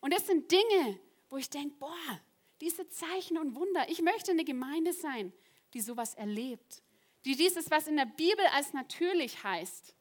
Und 0.00 0.12
das 0.12 0.26
sind 0.26 0.50
Dinge, 0.50 1.00
wo 1.28 1.36
ich 1.36 1.50
denke, 1.50 1.76
boah, 1.78 2.20
diese 2.60 2.88
Zeichen 2.88 3.38
und 3.38 3.54
Wunder, 3.54 3.88
ich 3.88 4.02
möchte 4.02 4.30
eine 4.30 4.44
Gemeinde 4.44 4.92
sein, 4.92 5.32
die 5.74 5.80
sowas 5.80 6.14
erlebt. 6.14 6.82
Die 7.24 7.36
dieses, 7.36 7.70
was 7.70 7.88
in 7.88 7.96
der 7.96 8.06
Bibel 8.06 8.44
als 8.52 8.72
natürlich 8.72 9.42
heißt, 9.42 9.94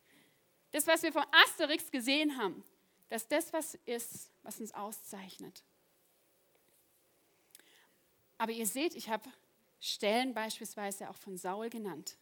das, 0.71 0.87
was 0.87 1.03
wir 1.03 1.11
von 1.11 1.25
Asterix 1.31 1.89
gesehen 1.89 2.37
haben, 2.37 2.63
dass 3.09 3.27
das 3.27 3.51
was 3.53 3.75
ist, 3.85 4.31
was 4.43 4.59
uns 4.59 4.73
auszeichnet. 4.73 5.63
Aber 8.37 8.51
ihr 8.51 8.67
seht, 8.67 8.95
ich 8.95 9.09
habe 9.09 9.29
Stellen 9.79 10.33
beispielsweise 10.33 11.09
auch 11.09 11.15
von 11.15 11.37
Saul 11.37 11.69
genannt. 11.69 12.17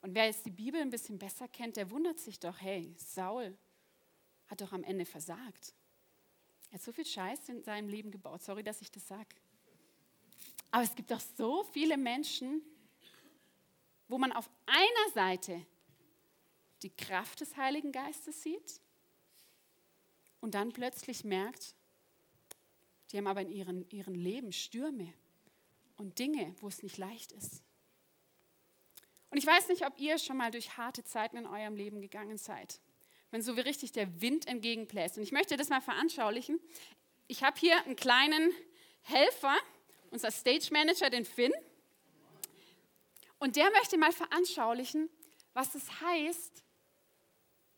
Und 0.00 0.14
wer 0.14 0.26
jetzt 0.26 0.46
die 0.46 0.50
Bibel 0.50 0.80
ein 0.80 0.90
bisschen 0.90 1.18
besser 1.18 1.48
kennt, 1.48 1.76
der 1.76 1.90
wundert 1.90 2.18
sich 2.18 2.38
doch, 2.40 2.60
hey, 2.60 2.94
Saul 2.96 3.56
hat 4.46 4.60
doch 4.60 4.72
am 4.72 4.84
Ende 4.84 5.04
versagt. 5.04 5.74
Er 6.70 6.74
hat 6.74 6.82
so 6.82 6.92
viel 6.92 7.06
Scheiß 7.06 7.48
in 7.48 7.62
seinem 7.62 7.88
Leben 7.88 8.10
gebaut. 8.10 8.42
Sorry, 8.42 8.62
dass 8.62 8.80
ich 8.80 8.90
das 8.90 9.06
sage. 9.06 9.34
Aber 10.70 10.82
es 10.82 10.94
gibt 10.94 11.10
doch 11.10 11.20
so 11.20 11.64
viele 11.72 11.96
Menschen, 11.96 12.62
wo 14.08 14.18
man 14.18 14.32
auf 14.32 14.50
einer 14.66 15.12
Seite 15.14 15.64
die 16.82 16.90
Kraft 16.90 17.40
des 17.40 17.56
Heiligen 17.56 17.92
Geistes 17.92 18.42
sieht 18.42 18.80
und 20.40 20.54
dann 20.54 20.72
plötzlich 20.72 21.24
merkt, 21.24 21.74
die 23.10 23.18
haben 23.18 23.26
aber 23.26 23.42
in 23.42 23.50
ihrem 23.50 23.86
ihren 23.90 24.14
Leben 24.14 24.52
Stürme 24.52 25.12
und 25.96 26.18
Dinge, 26.18 26.54
wo 26.60 26.68
es 26.68 26.82
nicht 26.82 26.98
leicht 26.98 27.32
ist. 27.32 27.62
Und 29.30 29.38
ich 29.38 29.46
weiß 29.46 29.68
nicht, 29.68 29.86
ob 29.86 29.98
ihr 29.98 30.18
schon 30.18 30.36
mal 30.36 30.50
durch 30.50 30.76
harte 30.76 31.04
Zeiten 31.04 31.36
in 31.36 31.46
eurem 31.46 31.74
Leben 31.74 32.00
gegangen 32.00 32.38
seid, 32.38 32.80
wenn 33.30 33.42
so 33.42 33.56
wie 33.56 33.60
richtig 33.60 33.92
der 33.92 34.20
Wind 34.20 34.46
entgegenbläst. 34.46 35.16
Und 35.16 35.22
ich 35.22 35.32
möchte 35.32 35.56
das 35.56 35.68
mal 35.68 35.80
veranschaulichen. 35.80 36.60
Ich 37.26 37.42
habe 37.42 37.58
hier 37.58 37.82
einen 37.84 37.96
kleinen 37.96 38.52
Helfer, 39.02 39.56
unser 40.10 40.30
Stage 40.30 40.68
Manager, 40.70 41.10
den 41.10 41.24
Finn. 41.24 41.52
Und 43.38 43.56
der 43.56 43.70
möchte 43.72 43.98
mal 43.98 44.12
veranschaulichen, 44.12 45.10
was 45.52 45.74
es 45.74 46.00
heißt, 46.00 46.64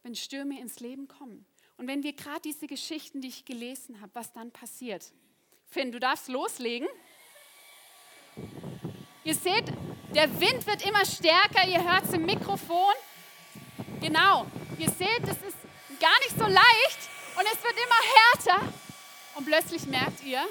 wenn 0.02 0.14
Stürme 0.14 0.60
ins 0.60 0.80
Leben 0.80 1.08
kommen. 1.08 1.46
Und 1.76 1.86
wenn 1.86 2.02
wir 2.02 2.12
gerade 2.12 2.40
diese 2.40 2.66
Geschichten, 2.66 3.20
die 3.20 3.28
ich 3.28 3.44
gelesen 3.44 4.00
habe, 4.00 4.14
was 4.14 4.32
dann 4.32 4.50
passiert. 4.50 5.12
Finn, 5.66 5.92
du 5.92 6.00
darfst 6.00 6.28
loslegen. 6.28 6.88
Ihr 9.24 9.34
seht, 9.34 9.66
der 10.14 10.40
Wind 10.40 10.66
wird 10.66 10.86
immer 10.86 11.04
stärker, 11.04 11.68
ihr 11.68 11.84
hört 11.84 12.04
es 12.04 12.12
im 12.12 12.24
Mikrofon. 12.24 12.94
Genau, 14.00 14.46
ihr 14.78 14.90
seht, 14.90 15.22
es 15.24 15.42
ist 15.42 15.58
gar 16.00 16.18
nicht 16.20 16.38
so 16.38 16.44
leicht 16.44 17.08
und 17.36 17.44
es 17.52 17.62
wird 17.62 17.74
immer 17.74 18.56
härter. 18.56 18.72
Und 19.34 19.44
plötzlich 19.44 19.86
merkt 19.86 20.22
ihr, 20.24 20.46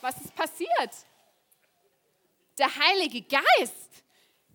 was 0.00 0.20
ist 0.20 0.34
passiert. 0.34 0.90
Der 2.58 2.74
Heilige 2.74 3.22
Geist, 3.22 4.04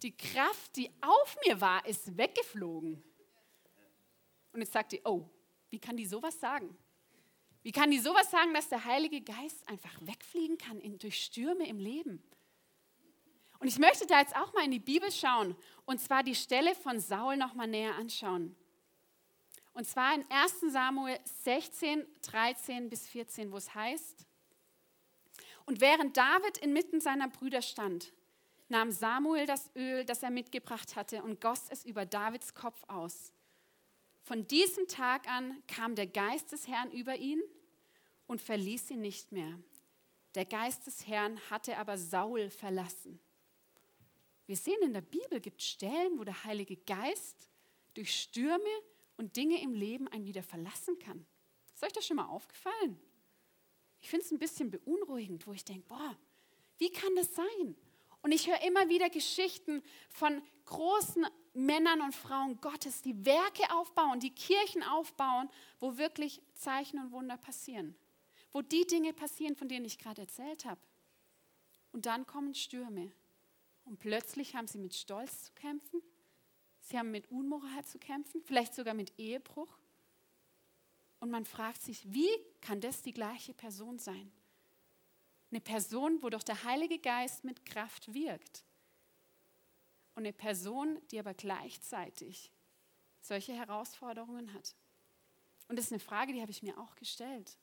die 0.02 0.16
Kraft, 0.16 0.76
die 0.76 0.90
auf 1.02 1.38
mir 1.46 1.60
war, 1.62 1.86
ist 1.86 2.18
weggeflogen. 2.18 3.04
Und 4.54 4.62
jetzt 4.62 4.74
sagt 4.74 4.94
ihr, 4.94 5.02
oh, 5.06 5.30
wie 5.70 5.80
kann 5.80 5.96
die 5.96 6.06
sowas 6.06 6.40
sagen? 6.40 6.76
Wie 7.64 7.72
kann 7.72 7.92
die 7.92 8.00
sowas 8.00 8.32
sagen, 8.32 8.54
dass 8.54 8.70
der 8.70 8.84
Heilige 8.86 9.22
Geist 9.22 9.68
einfach 9.68 9.94
wegfliegen 10.02 10.58
kann 10.58 10.80
in, 10.80 10.98
durch 10.98 11.24
Stürme 11.24 11.68
im 11.68 11.80
Leben? 11.80 12.24
Und 13.60 13.68
ich 13.68 13.78
möchte 13.78 14.08
da 14.08 14.20
jetzt 14.20 14.36
auch 14.36 14.52
mal 14.54 14.66
in 14.66 14.72
die 14.72 14.80
Bibel 14.80 15.12
schauen 15.12 15.56
und 15.86 16.00
zwar 16.02 16.24
die 16.24 16.34
Stelle 16.34 16.74
von 16.74 17.00
Saul 17.00 17.38
noch 17.38 17.54
mal 17.54 17.68
näher 17.68 17.94
anschauen. 17.96 18.56
Und 19.74 19.88
zwar 19.88 20.14
in 20.16 20.26
1 20.30 20.74
Samuel 20.74 21.20
16, 21.44 22.06
13 22.22 22.90
bis 22.90 23.08
14, 23.08 23.52
wo 23.52 23.58
es 23.58 23.74
heißt, 23.74 24.26
und 25.66 25.80
während 25.80 26.18
David 26.18 26.58
inmitten 26.58 27.00
seiner 27.00 27.30
Brüder 27.30 27.62
stand, 27.62 28.12
nahm 28.68 28.92
Samuel 28.92 29.46
das 29.46 29.70
Öl, 29.76 30.04
das 30.06 30.24
er 30.24 30.32
mitgebracht 30.32 30.96
hatte, 30.96 31.24
und 31.24 31.40
goss 31.40 31.68
es 31.70 31.86
über 31.86 32.06
Davids 32.06 32.54
Kopf 32.54 32.82
aus. 32.88 33.32
Von 34.24 34.48
diesem 34.48 34.88
Tag 34.88 35.28
an 35.30 35.62
kam 35.68 35.96
der 35.96 36.08
Geist 36.08 36.52
des 36.52 36.68
Herrn 36.68 36.92
über 36.92 37.16
ihn 37.16 37.42
und 38.28 38.42
verließ 38.42 38.92
ihn 38.92 39.02
nicht 39.02 39.32
mehr. 39.32 39.60
Der 40.36 40.46
Geist 40.46 40.88
des 40.88 41.08
Herrn 41.08 41.40
hatte 41.50 41.78
aber 41.78 41.98
Saul 41.98 42.50
verlassen. 42.50 43.20
Wir 44.46 44.56
sehen 44.56 44.82
in 44.82 44.94
der 44.94 45.02
Bibel 45.02 45.40
gibt 45.40 45.62
Stellen, 45.62 46.18
wo 46.18 46.24
der 46.24 46.44
Heilige 46.44 46.78
Geist 46.78 47.50
durch 47.94 48.14
Stürme 48.14 48.70
und 49.22 49.38
Dinge 49.38 49.62
im 49.62 49.74
Leben 49.74 50.08
einen 50.08 50.26
wieder 50.26 50.42
verlassen 50.42 50.98
kann. 50.98 51.26
Ist 51.76 51.84
euch 51.84 51.94
das 51.94 52.08
schon 52.08 52.18
mal 52.18 52.26
aufgefallen? 52.26 53.00
Ich 54.00 54.10
finde 54.10 54.26
es 54.26 54.32
ein 54.32 54.40
bisschen 54.40 54.72
beunruhigend, 54.72 55.46
wo 55.46 55.54
ich 55.54 55.64
denke, 55.64 55.88
boah, 55.88 56.18
wie 56.80 56.92
kann 56.92 57.16
das 57.16 57.36
sein? 57.36 57.76
Und 58.24 58.32
ich 58.32 58.48
höre 58.48 58.62
immer 58.64 58.90
wieder 58.90 59.12
Geschichten 59.12 59.84
von 60.10 60.42
großen 60.66 61.28
Männern 61.54 62.02
und 62.02 62.16
Frauen 62.16 62.60
Gottes, 62.62 63.04
die 63.04 63.26
Werke 63.26 63.72
aufbauen, 63.72 64.20
die 64.20 64.34
Kirchen 64.34 64.82
aufbauen, 64.82 65.50
wo 65.80 65.98
wirklich 65.98 66.42
Zeichen 66.56 67.00
und 67.00 67.12
Wunder 67.12 67.38
passieren. 67.38 67.96
Wo 68.52 68.64
die 68.64 68.88
Dinge 68.88 69.14
passieren, 69.14 69.56
von 69.56 69.70
denen 69.70 69.86
ich 69.86 70.00
gerade 70.00 70.22
erzählt 70.22 70.66
habe. 70.66 70.82
Und 71.92 72.08
dann 72.08 72.26
kommen 72.26 72.56
Stürme. 72.56 73.12
Und 73.86 74.00
plötzlich 74.00 74.56
haben 74.56 74.68
sie 74.68 74.80
mit 74.80 74.96
Stolz 74.96 75.46
zu 75.46 75.52
kämpfen. 75.54 76.02
Sie 76.82 76.98
haben 76.98 77.12
mit 77.12 77.30
Unmoral 77.32 77.86
zu 77.86 78.00
kämpfen, 78.00 78.42
vielleicht 78.44 78.74
sogar 78.74 78.94
mit 78.94 79.14
Ehebruch. 79.18 79.78
Und 81.20 81.30
man 81.30 81.46
fragt 81.46 81.82
sich, 81.82 82.02
wie 82.12 82.30
kann 82.62 82.82
das 82.82 83.02
die 83.04 83.14
gleiche 83.14 83.54
Person 83.54 84.00
sein? 84.00 84.32
Eine 85.52 85.62
Person, 85.62 86.22
wo 86.22 86.30
doch 86.30 86.44
der 86.44 86.64
Heilige 86.64 86.98
Geist 86.98 87.44
mit 87.44 87.66
Kraft 87.66 88.14
wirkt. 88.14 88.64
Und 90.16 90.24
eine 90.24 90.34
Person, 90.34 91.00
die 91.12 91.20
aber 91.20 91.34
gleichzeitig 91.34 92.52
solche 93.22 93.54
Herausforderungen 93.54 94.54
hat. 94.54 94.76
Und 95.68 95.78
das 95.78 95.86
ist 95.86 95.92
eine 95.92 96.00
Frage, 96.00 96.34
die 96.34 96.42
habe 96.42 96.52
ich 96.52 96.64
mir 96.64 96.78
auch 96.80 96.96
gestellt. 96.96 97.58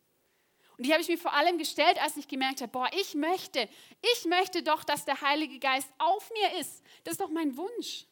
Und 0.77 0.87
die 0.87 0.93
habe 0.93 1.03
ich 1.03 1.09
mir 1.09 1.19
vor 1.19 1.35
allem 1.35 1.59
gestellt, 1.59 2.01
als 2.01 2.17
ich 2.17 2.29
gemerkt 2.29 2.61
habe, 2.61 2.71
boah, 2.71 2.89
ich 2.93 3.15
möchte, 3.15 3.69
ich 4.15 4.25
möchte 4.27 4.63
doch, 4.63 4.85
dass 4.85 5.05
der 5.05 5.21
Heilige 5.21 5.59
Geist 5.59 5.93
auf 5.99 6.31
mir 6.31 6.61
ist. 6.61 6.83
Das 7.03 7.13
ist 7.13 7.21
doch 7.21 7.31
mein 7.31 7.57
Wunsch. 7.57 8.07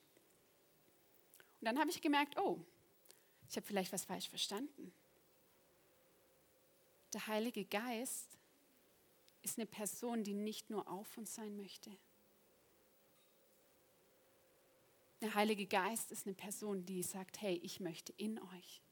Und 1.61 1.67
dann 1.67 1.79
habe 1.79 1.91
ich 1.91 2.01
gemerkt, 2.01 2.39
oh, 2.39 2.61
ich 3.49 3.57
habe 3.57 3.67
vielleicht 3.67 3.93
was 3.93 4.05
falsch 4.05 4.29
verstanden. 4.29 4.93
Der 7.13 7.27
Heilige 7.27 7.65
Geist 7.65 8.37
ist 9.43 9.59
eine 9.59 9.67
Person, 9.67 10.25
die 10.25 10.35
nicht 10.35 10.71
nur 10.71 10.89
auf 10.89 11.17
uns 11.17 11.35
sein 11.35 11.57
möchte. 11.57 11.91
Der 15.21 15.35
Heilige 15.35 15.67
Geist 15.67 16.13
ist 16.13 16.27
eine 16.27 16.35
Person, 16.35 16.85
die 16.85 17.03
sagt, 17.03 17.41
hey, 17.41 17.59
ich 17.63 17.81
möchte 17.81 18.13
in 18.17 18.39
euch. 18.39 18.83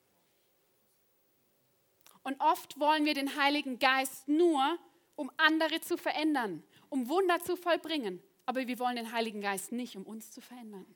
Und 2.22 2.40
oft 2.40 2.80
wollen 2.80 3.04
wir 3.04 3.12
den 3.12 3.36
Heiligen 3.36 3.78
Geist 3.78 4.26
nur, 4.26 4.78
um 5.16 5.30
andere 5.36 5.80
zu 5.80 5.98
verändern, 5.98 6.62
um 6.88 7.08
Wunder 7.08 7.40
zu 7.40 7.56
vollbringen. 7.56 8.22
Aber 8.46 8.66
wir 8.66 8.78
wollen 8.78 8.96
den 8.96 9.12
Heiligen 9.12 9.40
Geist 9.40 9.72
nicht, 9.72 9.96
um 9.96 10.04
uns 10.04 10.30
zu 10.30 10.40
verändern. 10.40 10.86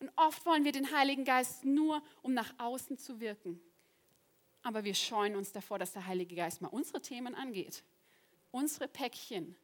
Und 0.00 0.10
oft 0.16 0.44
wollen 0.46 0.64
wir 0.64 0.72
den 0.72 0.92
Heiligen 0.92 1.24
Geist 1.24 1.64
nur, 1.64 2.02
um 2.22 2.34
nach 2.34 2.52
außen 2.58 2.98
zu 2.98 3.20
wirken. 3.20 3.60
Aber 4.62 4.84
wir 4.84 4.94
scheuen 4.94 5.36
uns 5.36 5.52
davor, 5.52 5.78
dass 5.78 5.92
der 5.92 6.06
Heilige 6.06 6.36
Geist 6.36 6.60
mal 6.60 6.68
unsere 6.68 7.00
Themen 7.00 7.34
angeht, 7.34 7.82
unsere 8.50 8.88
Päckchen 8.88 9.56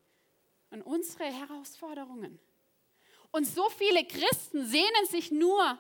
und 0.71 0.83
unsere 0.83 1.25
Herausforderungen. 1.25 2.39
Und 3.31 3.47
so 3.47 3.69
viele 3.71 4.05
Christen 4.05 4.67
sehnen 4.67 5.07
sich 5.09 5.31
nur 5.31 5.79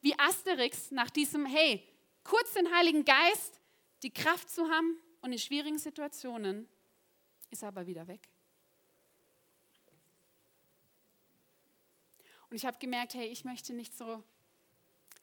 wie 0.00 0.18
Asterix 0.18 0.90
nach 0.90 1.10
diesem, 1.10 1.46
hey, 1.46 1.82
kurz 2.22 2.52
den 2.54 2.72
Heiligen 2.74 3.04
Geist, 3.04 3.60
die 4.02 4.12
Kraft 4.12 4.50
zu 4.50 4.68
haben 4.68 4.98
und 5.20 5.32
in 5.32 5.38
schwierigen 5.38 5.78
Situationen 5.78 6.68
ist 7.50 7.62
er 7.62 7.68
aber 7.68 7.86
wieder 7.86 8.06
weg. 8.06 8.28
Und 12.50 12.56
ich 12.56 12.66
habe 12.66 12.78
gemerkt, 12.78 13.14
hey, 13.14 13.26
ich 13.26 13.44
möchte 13.44 13.72
nicht 13.72 13.96
so, 13.96 14.22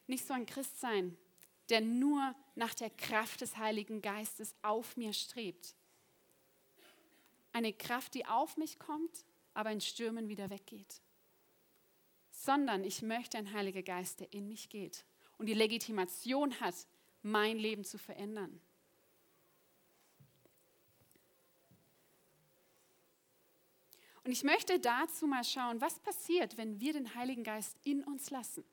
nicht 0.08 0.26
so 0.28 0.34
ein 0.34 0.46
Christ 0.46 0.80
sein, 0.80 1.18
der 1.70 1.82
nur 1.82 2.36
nach 2.56 2.74
der 2.74 2.90
Kraft 2.90 3.42
des 3.42 3.58
Heiligen 3.58 4.02
Geistes 4.02 4.56
auf 4.62 4.98
mir 4.98 5.14
strebt. 5.14 5.76
Eine 7.54 7.72
Kraft, 7.72 8.14
die 8.16 8.26
auf 8.26 8.58
mich 8.58 8.80
kommt, 8.80 9.26
aber 9.54 9.72
in 9.72 9.82
Stürmen 9.82 10.28
wieder 10.28 10.50
weggeht. 10.50 11.02
Sondern 12.32 12.84
ich 12.84 13.02
möchte 13.02 13.38
einen 13.38 13.54
Heiligen 13.54 13.86
Geist, 13.86 14.20
der 14.20 14.34
in 14.34 14.48
mich 14.48 14.70
geht 14.70 15.06
und 15.38 15.46
die 15.46 15.54
Legitimation 15.54 16.60
hat, 16.60 16.76
mein 17.22 17.58
Leben 17.58 17.84
zu 17.84 17.98
verändern. 17.98 18.60
Und 24.24 24.32
ich 24.32 24.44
möchte 24.44 24.80
dazu 24.80 25.28
mal 25.28 25.44
schauen, 25.44 25.82
was 25.82 26.00
passiert, 26.00 26.58
wenn 26.58 26.80
wir 26.80 26.94
den 26.94 27.14
Heiligen 27.16 27.44
Geist 27.44 27.78
in 27.84 28.04
uns 28.04 28.30
lassen. 28.30 28.64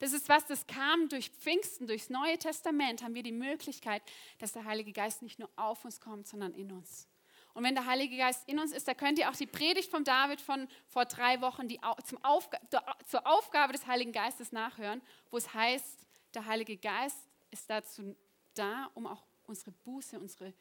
Das 0.00 0.12
ist 0.12 0.28
was, 0.28 0.46
das 0.46 0.66
kam 0.66 1.08
durch 1.08 1.30
Pfingsten, 1.30 1.86
durchs 1.86 2.08
Neue 2.08 2.38
Testament, 2.38 3.02
haben 3.02 3.14
wir 3.14 3.22
die 3.22 3.32
Möglichkeit, 3.32 4.02
dass 4.38 4.52
der 4.52 4.64
Heilige 4.64 4.92
Geist 4.92 5.22
nicht 5.22 5.38
nur 5.38 5.50
auf 5.56 5.84
uns 5.84 6.00
kommt, 6.00 6.28
sondern 6.28 6.54
in 6.54 6.70
uns. 6.72 7.08
Und 7.54 7.64
wenn 7.64 7.74
der 7.74 7.86
Heilige 7.86 8.16
Geist 8.16 8.48
in 8.48 8.60
uns 8.60 8.72
ist, 8.72 8.86
da 8.86 8.94
könnt 8.94 9.18
ihr 9.18 9.28
auch 9.28 9.34
die 9.34 9.46
Predigt 9.46 9.90
von 9.90 10.04
David 10.04 10.40
von 10.40 10.68
vor 10.86 11.06
drei 11.06 11.40
Wochen 11.40 11.66
die, 11.66 11.80
zum 12.04 12.22
Aufga 12.22 12.60
zur 13.06 13.26
Aufgabe 13.26 13.72
des 13.72 13.86
Heiligen 13.86 14.12
Geistes 14.12 14.52
nachhören, 14.52 15.02
wo 15.30 15.38
es 15.38 15.52
heißt, 15.52 16.06
der 16.34 16.46
Heilige 16.46 16.76
Geist 16.76 17.18
ist 17.50 17.68
dazu 17.68 18.14
da, 18.54 18.90
um 18.94 19.06
auch 19.06 19.24
unsere 19.46 19.72
Buße, 19.72 20.20
unsere, 20.20 20.52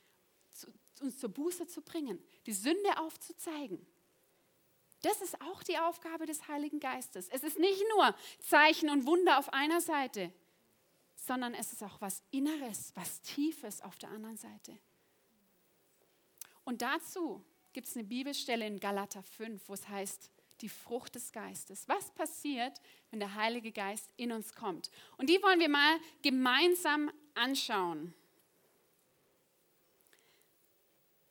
uns 1.01 1.19
zur 1.19 1.29
Buße 1.29 1.67
zu 1.67 1.81
bringen, 1.81 2.23
die 2.47 2.53
Sünde 2.53 2.97
aufzuzeigen. 2.97 3.85
Das 5.01 5.21
ist 5.21 5.39
auch 5.41 5.63
die 5.63 5.77
Aufgabe 5.77 6.25
des 6.25 6.47
Heiligen 6.47 6.79
Geistes. 6.79 7.29
Es 7.29 7.43
ist 7.43 7.59
nicht 7.59 7.83
nur 7.95 8.15
Zeichen 8.39 8.89
und 8.89 9.05
Wunder 9.05 9.37
auf 9.37 9.53
einer 9.53 9.81
Seite, 9.81 10.31
sondern 11.15 11.53
es 11.53 11.73
ist 11.73 11.83
auch 11.83 12.01
was 12.01 12.23
Inneres, 12.31 12.91
was 12.95 13.21
Tiefes 13.21 13.81
auf 13.81 13.97
der 13.97 14.09
anderen 14.09 14.37
Seite. 14.37 14.77
Und 16.63 16.81
dazu 16.81 17.43
gibt 17.73 17.87
es 17.87 17.95
eine 17.95 18.05
Bibelstelle 18.05 18.65
in 18.65 18.79
Galater 18.79 19.23
5, 19.23 19.69
wo 19.69 19.73
es 19.73 19.87
heißt, 19.87 20.31
die 20.61 20.69
Frucht 20.69 21.15
des 21.15 21.31
Geistes. 21.31 21.87
Was 21.87 22.09
passiert, 22.11 22.81
wenn 23.11 23.19
der 23.19 23.35
Heilige 23.35 23.71
Geist 23.71 24.09
in 24.17 24.31
uns 24.31 24.53
kommt? 24.53 24.89
Und 25.17 25.29
die 25.29 25.41
wollen 25.43 25.59
wir 25.59 25.69
mal 25.69 25.99
gemeinsam 26.23 27.11
anschauen. 27.35 28.13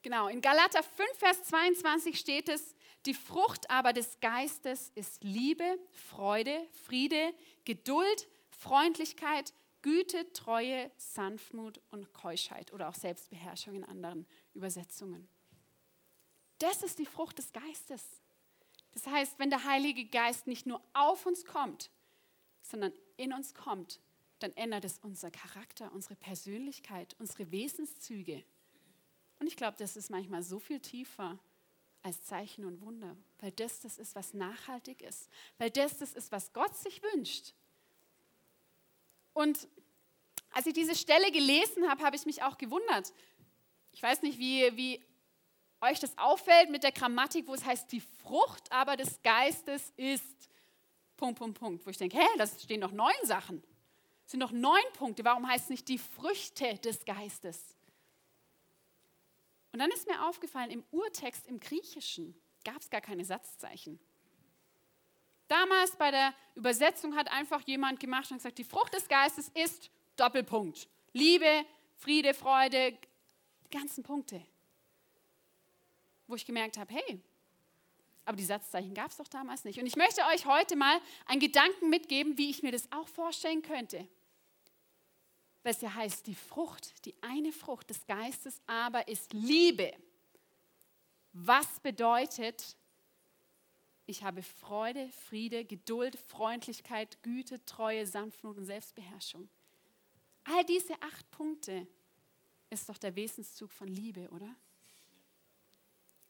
Genau, 0.06 0.28
in 0.28 0.40
Galater 0.40 0.84
5, 0.84 1.18
Vers 1.18 1.42
22 1.42 2.16
steht 2.16 2.48
es, 2.48 2.76
Die 3.06 3.12
Frucht 3.12 3.68
aber 3.68 3.92
des 3.92 4.20
Geistes 4.20 4.92
ist 4.94 5.24
Liebe, 5.24 5.80
Freude, 5.90 6.64
Friede, 6.84 7.34
Geduld, 7.64 8.28
Freundlichkeit, 8.48 9.52
Güte, 9.82 10.32
Treue, 10.32 10.92
Sanftmut 10.96 11.80
und 11.90 12.12
Keuschheit 12.12 12.72
oder 12.72 12.88
auch 12.88 12.94
Selbstbeherrschung 12.94 13.74
in 13.74 13.82
anderen 13.82 14.28
Übersetzungen. 14.54 15.28
Das 16.58 16.84
ist 16.84 17.00
die 17.00 17.06
Frucht 17.06 17.38
des 17.38 17.52
Geistes. 17.52 18.04
Das 18.92 19.08
heißt, 19.08 19.40
wenn 19.40 19.50
der 19.50 19.64
Heilige 19.64 20.06
Geist 20.06 20.46
nicht 20.46 20.66
nur 20.66 20.80
auf 20.92 21.26
uns 21.26 21.44
kommt, 21.44 21.90
sondern 22.62 22.92
in 23.16 23.32
uns 23.32 23.54
kommt, 23.54 24.00
dann 24.38 24.52
ändert 24.52 24.84
es 24.84 25.00
unser 25.00 25.32
Charakter, 25.32 25.90
unsere 25.92 26.14
Persönlichkeit, 26.14 27.16
unsere 27.18 27.50
Wesenszüge. 27.50 28.44
Und 29.38 29.46
ich 29.46 29.56
glaube, 29.56 29.76
das 29.78 29.96
ist 29.96 30.10
manchmal 30.10 30.42
so 30.42 30.58
viel 30.58 30.80
tiefer 30.80 31.38
als 32.02 32.24
Zeichen 32.24 32.64
und 32.64 32.80
Wunder, 32.80 33.16
weil 33.40 33.50
das 33.52 33.80
das 33.80 33.98
ist, 33.98 34.14
was 34.14 34.32
nachhaltig 34.32 35.02
ist, 35.02 35.28
weil 35.58 35.70
das 35.70 35.98
das 35.98 36.12
ist, 36.12 36.30
was 36.30 36.52
Gott 36.52 36.74
sich 36.76 37.02
wünscht. 37.02 37.52
Und 39.32 39.68
als 40.50 40.66
ich 40.66 40.72
diese 40.72 40.94
Stelle 40.94 41.30
gelesen 41.30 41.88
habe, 41.88 42.02
habe 42.02 42.16
ich 42.16 42.24
mich 42.24 42.42
auch 42.42 42.56
gewundert. 42.56 43.12
Ich 43.92 44.02
weiß 44.02 44.22
nicht, 44.22 44.38
wie, 44.38 44.74
wie 44.76 45.04
euch 45.80 46.00
das 46.00 46.16
auffällt 46.16 46.70
mit 46.70 46.82
der 46.82 46.92
Grammatik, 46.92 47.46
wo 47.46 47.54
es 47.54 47.64
heißt, 47.64 47.90
die 47.92 48.00
Frucht 48.00 48.70
aber 48.72 48.96
des 48.96 49.20
Geistes 49.22 49.92
ist 49.96 50.48
Punkt, 51.16 51.38
Punkt, 51.38 51.58
Punkt. 51.58 51.84
Wo 51.86 51.90
ich 51.90 51.98
denke, 51.98 52.18
hä, 52.18 52.26
das 52.38 52.62
stehen 52.62 52.80
doch 52.80 52.92
neun 52.92 53.12
Sachen. 53.24 53.62
Das 54.24 54.32
sind 54.32 54.40
doch 54.40 54.52
neun 54.52 54.82
Punkte. 54.94 55.24
Warum 55.24 55.46
heißt 55.46 55.64
es 55.64 55.70
nicht 55.70 55.88
die 55.88 55.98
Früchte 55.98 56.78
des 56.78 57.04
Geistes? 57.04 57.75
Und 59.76 59.80
dann 59.80 59.90
ist 59.90 60.08
mir 60.08 60.26
aufgefallen, 60.26 60.70
im 60.70 60.82
Urtext 60.90 61.46
im 61.48 61.60
Griechischen 61.60 62.34
gab 62.64 62.80
es 62.80 62.88
gar 62.88 63.02
keine 63.02 63.26
Satzzeichen. 63.26 64.00
Damals 65.48 65.94
bei 65.96 66.10
der 66.10 66.32
Übersetzung 66.54 67.14
hat 67.14 67.30
einfach 67.30 67.60
jemand 67.66 68.00
gemacht 68.00 68.30
und 68.30 68.38
gesagt, 68.38 68.56
die 68.56 68.64
Frucht 68.64 68.94
des 68.94 69.06
Geistes 69.06 69.50
ist 69.52 69.90
Doppelpunkt. 70.16 70.88
Liebe, 71.12 71.66
Friede, 71.98 72.32
Freude, 72.32 72.92
die 73.66 73.76
ganzen 73.76 74.02
Punkte. 74.02 74.40
Wo 76.26 76.36
ich 76.36 76.46
gemerkt 76.46 76.78
habe, 76.78 76.94
hey, 76.94 77.20
aber 78.24 78.38
die 78.38 78.44
Satzzeichen 78.44 78.94
gab 78.94 79.10
es 79.10 79.18
doch 79.18 79.28
damals 79.28 79.64
nicht. 79.64 79.78
Und 79.78 79.84
ich 79.84 79.96
möchte 79.96 80.22
euch 80.32 80.46
heute 80.46 80.74
mal 80.74 80.98
einen 81.26 81.40
Gedanken 81.40 81.90
mitgeben, 81.90 82.38
wie 82.38 82.48
ich 82.48 82.62
mir 82.62 82.72
das 82.72 82.90
auch 82.92 83.08
vorstellen 83.08 83.60
könnte. 83.60 84.08
Es 85.68 85.80
ja 85.80 85.92
heißt, 85.92 86.28
die 86.28 86.36
Frucht, 86.36 87.04
die 87.04 87.20
eine 87.22 87.50
Frucht 87.50 87.90
des 87.90 88.06
Geistes 88.06 88.60
aber 88.68 89.08
ist 89.08 89.32
Liebe. 89.32 89.92
Was 91.32 91.80
bedeutet, 91.80 92.76
ich 94.06 94.22
habe 94.22 94.44
Freude, 94.44 95.08
Friede, 95.28 95.64
Geduld, 95.64 96.16
Freundlichkeit, 96.28 97.20
Güte, 97.24 97.64
Treue, 97.64 98.06
Sanftmut 98.06 98.56
und 98.58 98.64
Selbstbeherrschung. 98.64 99.48
All 100.44 100.64
diese 100.66 100.94
acht 101.02 101.28
Punkte 101.32 101.88
ist 102.70 102.88
doch 102.88 102.98
der 102.98 103.16
Wesenszug 103.16 103.72
von 103.72 103.88
Liebe, 103.88 104.28
oder? 104.30 104.54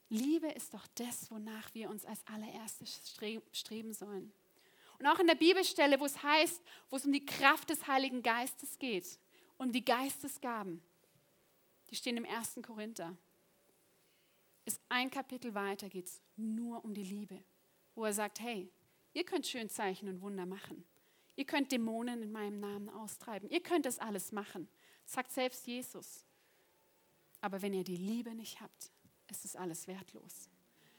Liebe 0.08 0.48
ist 0.48 0.72
doch 0.72 0.86
das, 0.94 1.30
wonach 1.30 1.74
wir 1.74 1.90
uns 1.90 2.06
als 2.06 2.26
allererstes 2.26 3.14
streben 3.52 3.92
sollen. 3.92 4.32
Und 4.98 5.06
auch 5.06 5.18
in 5.18 5.26
der 5.26 5.34
Bibelstelle, 5.34 6.00
wo 6.00 6.06
es 6.06 6.22
heißt, 6.22 6.62
wo 6.88 6.96
es 6.96 7.04
um 7.04 7.12
die 7.12 7.26
Kraft 7.26 7.68
des 7.68 7.86
Heiligen 7.86 8.22
Geistes 8.22 8.78
geht, 8.78 9.18
um 9.58 9.72
die 9.72 9.84
Geistesgaben, 9.84 10.82
die 11.90 11.96
stehen 11.96 12.16
im 12.16 12.24
1. 12.24 12.58
Korinther. 12.62 13.16
Ist 14.64 14.80
ein 14.88 15.10
Kapitel 15.10 15.54
weiter 15.54 15.88
geht 15.88 16.06
es 16.06 16.20
nur 16.36 16.84
um 16.84 16.92
die 16.92 17.04
Liebe, 17.04 17.42
wo 17.94 18.04
er 18.04 18.12
sagt, 18.12 18.40
hey, 18.40 18.68
ihr 19.12 19.24
könnt 19.24 19.46
schön 19.46 19.68
Zeichen 19.68 20.08
und 20.08 20.20
Wunder 20.20 20.44
machen. 20.44 20.84
Ihr 21.36 21.44
könnt 21.44 21.70
Dämonen 21.70 22.22
in 22.22 22.32
meinem 22.32 22.58
Namen 22.58 22.88
austreiben. 22.88 23.48
Ihr 23.50 23.62
könnt 23.62 23.86
das 23.86 23.98
alles 23.98 24.32
machen, 24.32 24.68
sagt 25.04 25.30
selbst 25.30 25.66
Jesus. 25.66 26.24
Aber 27.40 27.62
wenn 27.62 27.74
ihr 27.74 27.84
die 27.84 27.96
Liebe 27.96 28.34
nicht 28.34 28.60
habt, 28.60 28.90
ist 29.28 29.44
es 29.44 29.54
alles 29.54 29.86
wertlos. 29.86 30.48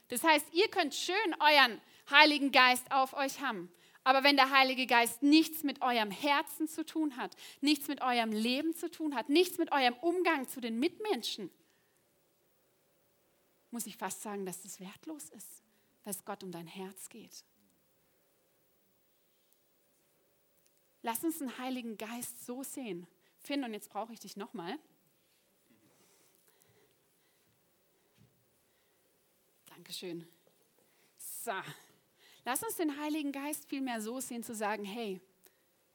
Das 0.08 0.24
heißt, 0.24 0.46
ihr 0.54 0.68
könnt 0.68 0.94
schön 0.94 1.36
euren 1.40 1.80
Heiligen 2.10 2.52
Geist 2.52 2.90
auf 2.90 3.12
euch 3.12 3.40
haben. 3.40 3.70
Aber 4.08 4.24
wenn 4.24 4.36
der 4.36 4.48
Heilige 4.48 4.86
Geist 4.86 5.22
nichts 5.22 5.64
mit 5.64 5.82
eurem 5.82 6.10
Herzen 6.10 6.66
zu 6.66 6.82
tun 6.82 7.18
hat, 7.18 7.36
nichts 7.60 7.88
mit 7.88 8.00
eurem 8.00 8.32
Leben 8.32 8.74
zu 8.74 8.90
tun 8.90 9.14
hat, 9.14 9.28
nichts 9.28 9.58
mit 9.58 9.70
eurem 9.70 9.92
Umgang 10.00 10.48
zu 10.48 10.62
den 10.62 10.80
Mitmenschen, 10.80 11.50
muss 13.70 13.86
ich 13.86 13.98
fast 13.98 14.22
sagen, 14.22 14.46
dass 14.46 14.62
das 14.62 14.80
wertlos 14.80 15.28
ist, 15.28 15.62
weil 16.04 16.14
es 16.14 16.24
Gott 16.24 16.42
um 16.42 16.50
dein 16.50 16.66
Herz 16.66 17.10
geht. 17.10 17.44
Lass 21.02 21.22
uns 21.22 21.40
den 21.40 21.58
Heiligen 21.58 21.98
Geist 21.98 22.46
so 22.46 22.62
sehen. 22.62 23.06
Finn, 23.36 23.62
und 23.62 23.74
jetzt 23.74 23.90
brauche 23.90 24.14
ich 24.14 24.20
dich 24.20 24.38
nochmal. 24.38 24.78
Dankeschön. 29.66 30.26
So, 31.18 31.52
lass 32.48 32.62
uns 32.62 32.76
den 32.76 32.98
Heiligen 32.98 33.30
Geist 33.30 33.66
vielmehr 33.66 34.00
so 34.00 34.20
sehen, 34.20 34.42
zu 34.42 34.54
sagen, 34.54 34.82
hey, 34.82 35.20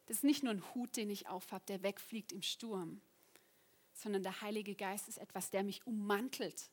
das 0.05 0.17
ist 0.17 0.23
nicht 0.23 0.43
nur 0.43 0.53
ein 0.53 0.75
Hut, 0.75 0.95
den 0.97 1.09
ich 1.09 1.27
aufhab, 1.27 1.65
der 1.65 1.81
wegfliegt 1.81 2.31
im 2.31 2.43
Sturm, 2.43 3.01
sondern 3.95 4.21
der 4.21 4.39
Heilige 4.41 4.75
Geist 4.75 5.07
ist 5.07 5.17
etwas, 5.17 5.49
der 5.49 5.63
mich 5.63 5.87
ummantelt, 5.87 6.69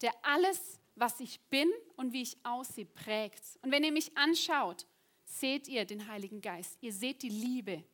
der 0.00 0.12
alles, 0.22 0.80
was 0.96 1.20
ich 1.20 1.38
bin 1.42 1.70
und 1.94 2.12
wie 2.12 2.22
ich 2.22 2.36
aussehe, 2.42 2.84
prägt. 2.84 3.60
Und 3.62 3.70
wenn 3.70 3.84
ihr 3.84 3.92
mich 3.92 4.16
anschaut, 4.16 4.86
seht 5.24 5.68
ihr 5.68 5.84
den 5.84 6.08
Heiligen 6.08 6.40
Geist, 6.40 6.76
ihr 6.80 6.92
seht 6.92 7.22
die 7.22 7.28
Liebe. 7.28 7.84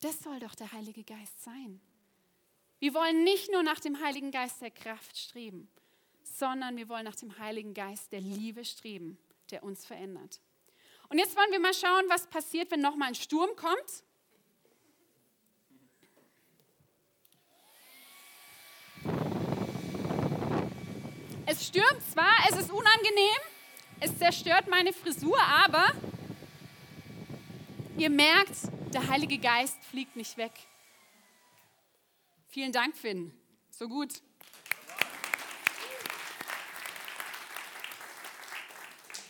Das 0.00 0.22
soll 0.22 0.38
doch 0.40 0.54
der 0.54 0.70
Heilige 0.70 1.02
Geist 1.02 1.42
sein. 1.42 1.80
Wir 2.78 2.92
wollen 2.92 3.24
nicht 3.24 3.50
nur 3.50 3.62
nach 3.62 3.80
dem 3.80 3.98
Heiligen 4.02 4.32
Geist 4.32 4.60
der 4.60 4.70
Kraft 4.70 5.16
streben, 5.16 5.66
sondern 6.24 6.76
wir 6.76 6.90
wollen 6.90 7.04
nach 7.04 7.16
dem 7.16 7.38
Heiligen 7.38 7.72
Geist 7.72 8.12
der 8.12 8.20
Liebe 8.20 8.66
streben, 8.66 9.16
der 9.50 9.62
uns 9.62 9.84
verändert. 9.84 10.40
Und 11.08 11.18
jetzt 11.18 11.36
wollen 11.36 11.50
wir 11.52 11.60
mal 11.60 11.74
schauen, 11.74 12.04
was 12.08 12.26
passiert, 12.26 12.70
wenn 12.70 12.80
nochmal 12.80 13.08
ein 13.08 13.14
Sturm 13.14 13.50
kommt. 13.56 14.04
Es 21.48 21.68
stürmt 21.68 22.02
zwar, 22.12 22.32
es 22.50 22.56
ist 22.56 22.72
unangenehm, 22.72 23.40
es 24.00 24.18
zerstört 24.18 24.66
meine 24.68 24.92
Frisur, 24.92 25.40
aber 25.40 25.92
ihr 27.96 28.10
merkt, 28.10 28.56
der 28.92 29.06
Heilige 29.06 29.38
Geist 29.38 29.78
fliegt 29.84 30.16
nicht 30.16 30.36
weg. 30.36 30.52
Vielen 32.48 32.72
Dank, 32.72 32.96
Finn. 32.96 33.32
So 33.70 33.86
gut. 33.86 34.22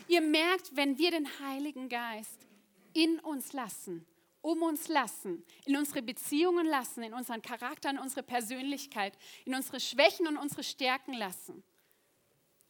Ihr 0.08 0.20
merkt, 0.20 0.74
wenn 0.76 0.98
wir 0.98 1.10
den 1.10 1.28
Heiligen 1.40 1.88
Geist 1.88 2.46
in 2.92 3.18
uns 3.20 3.52
lassen, 3.52 4.06
um 4.40 4.62
uns 4.62 4.88
lassen, 4.88 5.44
in 5.64 5.76
unsere 5.76 6.02
Beziehungen 6.02 6.66
lassen, 6.66 7.02
in 7.02 7.14
unseren 7.14 7.42
Charakter, 7.42 7.90
in 7.90 7.98
unsere 7.98 8.22
Persönlichkeit, 8.22 9.18
in 9.44 9.54
unsere 9.54 9.80
Schwächen 9.80 10.26
und 10.28 10.36
unsere 10.36 10.62
Stärken 10.62 11.14
lassen, 11.14 11.64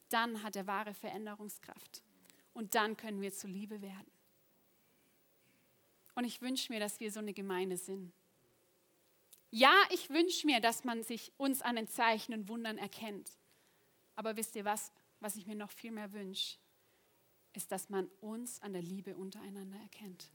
dann 0.09 0.43
hat 0.43 0.57
er 0.57 0.67
wahre 0.67 0.95
Veränderungskraft. 0.95 2.03
Und 2.55 2.75
dann 2.75 2.97
können 2.97 3.21
wir 3.21 3.33
zu 3.33 3.47
Liebe 3.47 3.83
werden. 3.83 4.11
Und 6.15 6.25
ich 6.25 6.41
wünsche 6.41 6.73
mir, 6.73 6.81
dass 6.81 6.99
wir 7.01 7.13
so 7.13 7.21
eine 7.21 7.35
Gemeinde 7.35 7.77
sind. 7.77 8.13
Ja, 9.51 9.75
ich 9.91 10.09
wünsche 10.09 10.47
mir, 10.47 10.61
dass 10.61 10.85
man 10.85 11.03
sich 11.03 11.33
uns 11.37 11.61
an 11.61 11.77
den 11.77 11.89
Zeichen 11.89 12.33
und 12.33 12.49
Wundern 12.49 12.79
erkennt. 12.79 13.31
Aber 14.15 14.37
wisst 14.37 14.57
ihr 14.57 14.65
was, 14.65 14.91
was 15.21 15.37
ich 15.37 15.47
mir 15.47 15.55
noch 15.55 15.71
viel 15.71 15.93
mehr 15.93 16.13
wünsche? 16.13 16.57
Ist, 17.57 17.73
dass 17.73 17.89
man 17.89 18.09
uns 18.21 18.61
an 18.63 18.73
der 18.73 18.83
Liebe 18.83 19.17
untereinander 19.17 19.79
erkennt. 19.79 20.31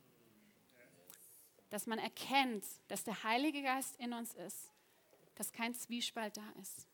Dass 1.70 1.88
man 1.88 2.00
erkennt, 2.00 2.66
dass 2.88 3.04
der 3.04 3.24
Heilige 3.24 3.62
Geist 3.62 3.96
in 3.98 4.14
uns 4.14 4.34
ist, 4.34 4.72
dass 5.36 5.52
kein 5.52 5.74
Zwiespalt 5.74 6.38
da 6.38 6.50
ist. 6.62 6.88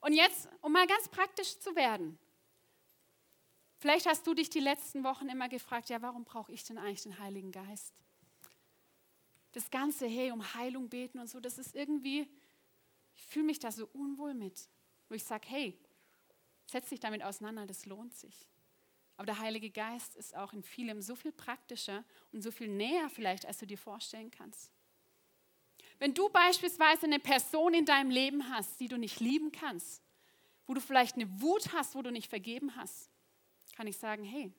Und 0.00 0.14
jetzt, 0.14 0.48
um 0.62 0.72
mal 0.72 0.86
ganz 0.86 1.08
praktisch 1.08 1.58
zu 1.58 1.76
werden, 1.76 2.18
vielleicht 3.78 4.06
hast 4.06 4.26
du 4.26 4.34
dich 4.34 4.50
die 4.50 4.60
letzten 4.60 5.04
Wochen 5.04 5.28
immer 5.28 5.48
gefragt, 5.48 5.90
ja, 5.90 6.00
warum 6.02 6.24
brauche 6.24 6.52
ich 6.52 6.64
denn 6.64 6.78
eigentlich 6.78 7.02
den 7.02 7.18
Heiligen 7.18 7.52
Geist? 7.52 7.94
Das 9.52 9.70
Ganze, 9.70 10.06
hey, 10.06 10.30
um 10.30 10.54
Heilung 10.54 10.88
beten 10.88 11.18
und 11.18 11.28
so, 11.28 11.40
das 11.40 11.58
ist 11.58 11.74
irgendwie, 11.74 12.28
ich 13.14 13.22
fühle 13.24 13.46
mich 13.46 13.58
da 13.58 13.70
so 13.70 13.86
unwohl 13.92 14.32
mit, 14.32 14.68
wo 15.08 15.14
ich 15.14 15.24
sage, 15.24 15.46
hey, 15.48 15.78
setz 16.66 16.88
dich 16.88 17.00
damit 17.00 17.22
auseinander, 17.22 17.66
das 17.66 17.84
lohnt 17.84 18.14
sich. 18.14 18.46
Aber 19.20 19.26
der 19.26 19.38
Heilige 19.38 19.68
Geist 19.68 20.16
ist 20.16 20.34
auch 20.34 20.54
in 20.54 20.62
vielem 20.62 21.02
so 21.02 21.14
viel 21.14 21.30
praktischer 21.30 22.04
und 22.32 22.40
so 22.40 22.50
viel 22.50 22.68
näher 22.68 23.10
vielleicht, 23.10 23.44
als 23.44 23.58
du 23.58 23.66
dir 23.66 23.76
vorstellen 23.76 24.30
kannst. 24.30 24.72
Wenn 25.98 26.14
du 26.14 26.30
beispielsweise 26.30 27.04
eine 27.04 27.18
Person 27.18 27.74
in 27.74 27.84
deinem 27.84 28.10
Leben 28.10 28.48
hast, 28.48 28.80
die 28.80 28.88
du 28.88 28.96
nicht 28.96 29.20
lieben 29.20 29.52
kannst, 29.52 30.02
wo 30.66 30.72
du 30.72 30.80
vielleicht 30.80 31.16
eine 31.16 31.28
Wut 31.38 31.70
hast, 31.74 31.94
wo 31.94 32.00
du 32.00 32.10
nicht 32.10 32.30
vergeben 32.30 32.74
hast, 32.76 33.10
kann 33.76 33.86
ich 33.86 33.98
sagen, 33.98 34.24
hey, 34.24 34.54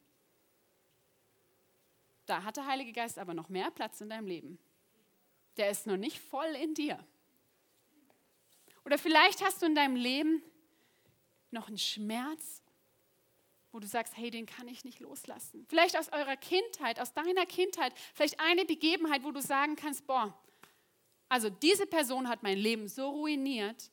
da 2.28 2.44
hat 2.44 2.56
der 2.56 2.68
Heilige 2.68 2.94
Geist 2.94 3.18
aber 3.18 3.34
noch 3.34 3.50
mehr 3.50 3.72
Platz 3.72 4.00
in 4.00 4.10
deinem 4.10 4.28
Leben. 4.28 4.60
Der 5.58 5.72
ist 5.72 5.88
noch 5.88 5.98
nicht 5.98 6.20
voll 6.20 6.56
in 6.62 6.76
dir. 6.76 7.04
Oder 8.86 9.00
vielleicht 9.00 9.44
hast 9.44 9.64
du 9.64 9.66
in 9.66 9.74
deinem 9.74 9.96
Leben 9.96 10.44
noch 11.50 11.68
einen 11.68 11.80
Schmerz, 11.80 12.61
wo 13.72 13.80
du 13.80 13.88
sagst, 13.88 14.18
hey, 14.18 14.30
den 14.30 14.46
kann 14.46 14.68
ich 14.68 14.84
nicht 14.84 15.00
loslassen. 15.00 15.66
Vielleicht 15.70 15.98
aus 15.98 16.10
eurer 16.10 16.36
Kindheit, 16.36 17.00
aus 17.00 17.14
deiner 17.14 17.46
Kindheit, 17.46 17.94
vielleicht 18.14 18.40
eine 18.40 18.66
Begebenheit, 18.66 19.24
wo 19.24 19.32
du 19.32 19.42
sagen 19.42 19.76
kannst, 19.76 20.06
boah, 20.06 20.38
also 21.30 21.50
diese 21.50 21.86
Person 21.86 22.28
hat 22.28 22.44
mein 22.44 22.58
Leben 22.58 22.90
so 22.90 23.10
ruiniert, 23.10 23.90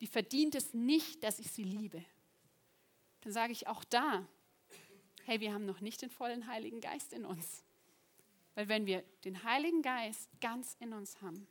die 0.00 0.06
verdient 0.06 0.54
es 0.54 0.72
nicht, 0.74 1.24
dass 1.24 1.38
ich 1.38 1.50
sie 1.50 1.64
liebe. 1.64 2.04
Dann 3.22 3.32
sage 3.32 3.52
ich 3.52 3.66
auch 3.66 3.82
da, 3.84 4.26
hey, 5.24 5.40
wir 5.40 5.52
haben 5.52 5.66
noch 5.66 5.80
nicht 5.80 6.02
den 6.02 6.10
vollen 6.10 6.46
Heiligen 6.46 6.80
Geist 6.80 7.12
in 7.12 7.24
uns. 7.24 7.64
Weil 8.54 8.68
wenn 8.68 8.86
wir 8.86 9.02
den 9.24 9.42
Heiligen 9.42 9.82
Geist 9.82 10.28
ganz 10.40 10.76
in 10.78 10.92
uns 10.92 11.20
haben, 11.20 11.48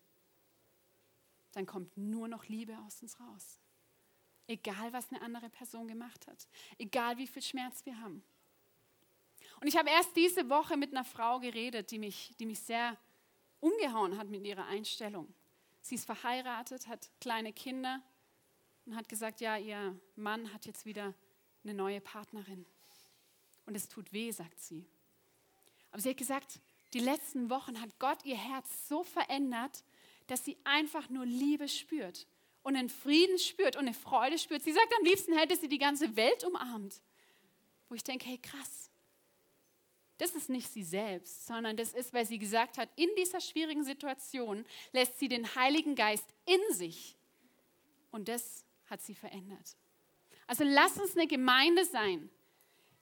dann 1.51 1.65
kommt 1.65 1.97
nur 1.97 2.27
noch 2.27 2.47
Liebe 2.47 2.77
aus 2.85 3.01
uns 3.01 3.19
raus. 3.19 3.59
Egal, 4.47 4.91
was 4.91 5.09
eine 5.09 5.21
andere 5.21 5.49
Person 5.49 5.87
gemacht 5.87 6.27
hat. 6.27 6.47
Egal, 6.77 7.17
wie 7.17 7.27
viel 7.27 7.41
Schmerz 7.41 7.85
wir 7.85 7.99
haben. 7.99 8.23
Und 9.61 9.67
ich 9.67 9.77
habe 9.77 9.89
erst 9.89 10.15
diese 10.15 10.49
Woche 10.49 10.75
mit 10.75 10.91
einer 10.91 11.05
Frau 11.05 11.39
geredet, 11.39 11.91
die 11.91 11.99
mich, 11.99 12.33
die 12.39 12.45
mich 12.45 12.59
sehr 12.59 12.97
umgehauen 13.61 14.17
hat 14.17 14.27
mit 14.27 14.45
ihrer 14.45 14.65
Einstellung. 14.65 15.33
Sie 15.81 15.95
ist 15.95 16.05
verheiratet, 16.05 16.87
hat 16.87 17.09
kleine 17.21 17.53
Kinder 17.53 18.01
und 18.85 18.95
hat 18.95 19.07
gesagt, 19.07 19.39
ja, 19.39 19.57
ihr 19.57 19.97
Mann 20.15 20.53
hat 20.53 20.65
jetzt 20.65 20.85
wieder 20.85 21.13
eine 21.63 21.73
neue 21.73 22.01
Partnerin. 22.01 22.65
Und 23.65 23.75
es 23.75 23.87
tut 23.87 24.11
weh, 24.11 24.31
sagt 24.31 24.59
sie. 24.59 24.85
Aber 25.91 26.01
sie 26.01 26.09
hat 26.09 26.17
gesagt, 26.17 26.59
die 26.93 26.99
letzten 26.99 27.49
Wochen 27.49 27.79
hat 27.79 27.97
Gott 27.99 28.25
ihr 28.25 28.37
Herz 28.37 28.89
so 28.89 29.03
verändert, 29.03 29.83
dass 30.27 30.43
sie 30.43 30.57
einfach 30.65 31.09
nur 31.09 31.25
Liebe 31.25 31.69
spürt 31.69 32.27
und 32.63 32.75
einen 32.75 32.89
Frieden 32.89 33.37
spürt 33.37 33.75
und 33.75 33.83
eine 33.83 33.93
Freude 33.93 34.37
spürt. 34.37 34.63
Sie 34.63 34.73
sagt, 34.73 34.93
am 34.97 35.05
liebsten 35.05 35.37
hätte 35.37 35.55
sie 35.55 35.67
die 35.67 35.77
ganze 35.77 36.15
Welt 36.15 36.43
umarmt. 36.43 37.01
Wo 37.89 37.95
ich 37.95 38.03
denke, 38.03 38.25
hey 38.25 38.37
krass, 38.37 38.89
das 40.17 40.35
ist 40.35 40.49
nicht 40.49 40.69
sie 40.69 40.83
selbst, 40.83 41.45
sondern 41.45 41.75
das 41.75 41.93
ist, 41.93 42.13
weil 42.13 42.25
sie 42.25 42.39
gesagt 42.39 42.77
hat, 42.77 42.89
in 42.95 43.09
dieser 43.17 43.41
schwierigen 43.41 43.83
Situation 43.83 44.65
lässt 44.91 45.19
sie 45.19 45.27
den 45.27 45.53
Heiligen 45.55 45.95
Geist 45.95 46.25
in 46.45 46.75
sich. 46.75 47.17
Und 48.11 48.29
das 48.29 48.63
hat 48.85 49.01
sie 49.01 49.15
verändert. 49.15 49.75
Also 50.47 50.63
lass 50.63 50.97
uns 50.97 51.17
eine 51.17 51.27
Gemeinde 51.27 51.83
sein, 51.85 52.29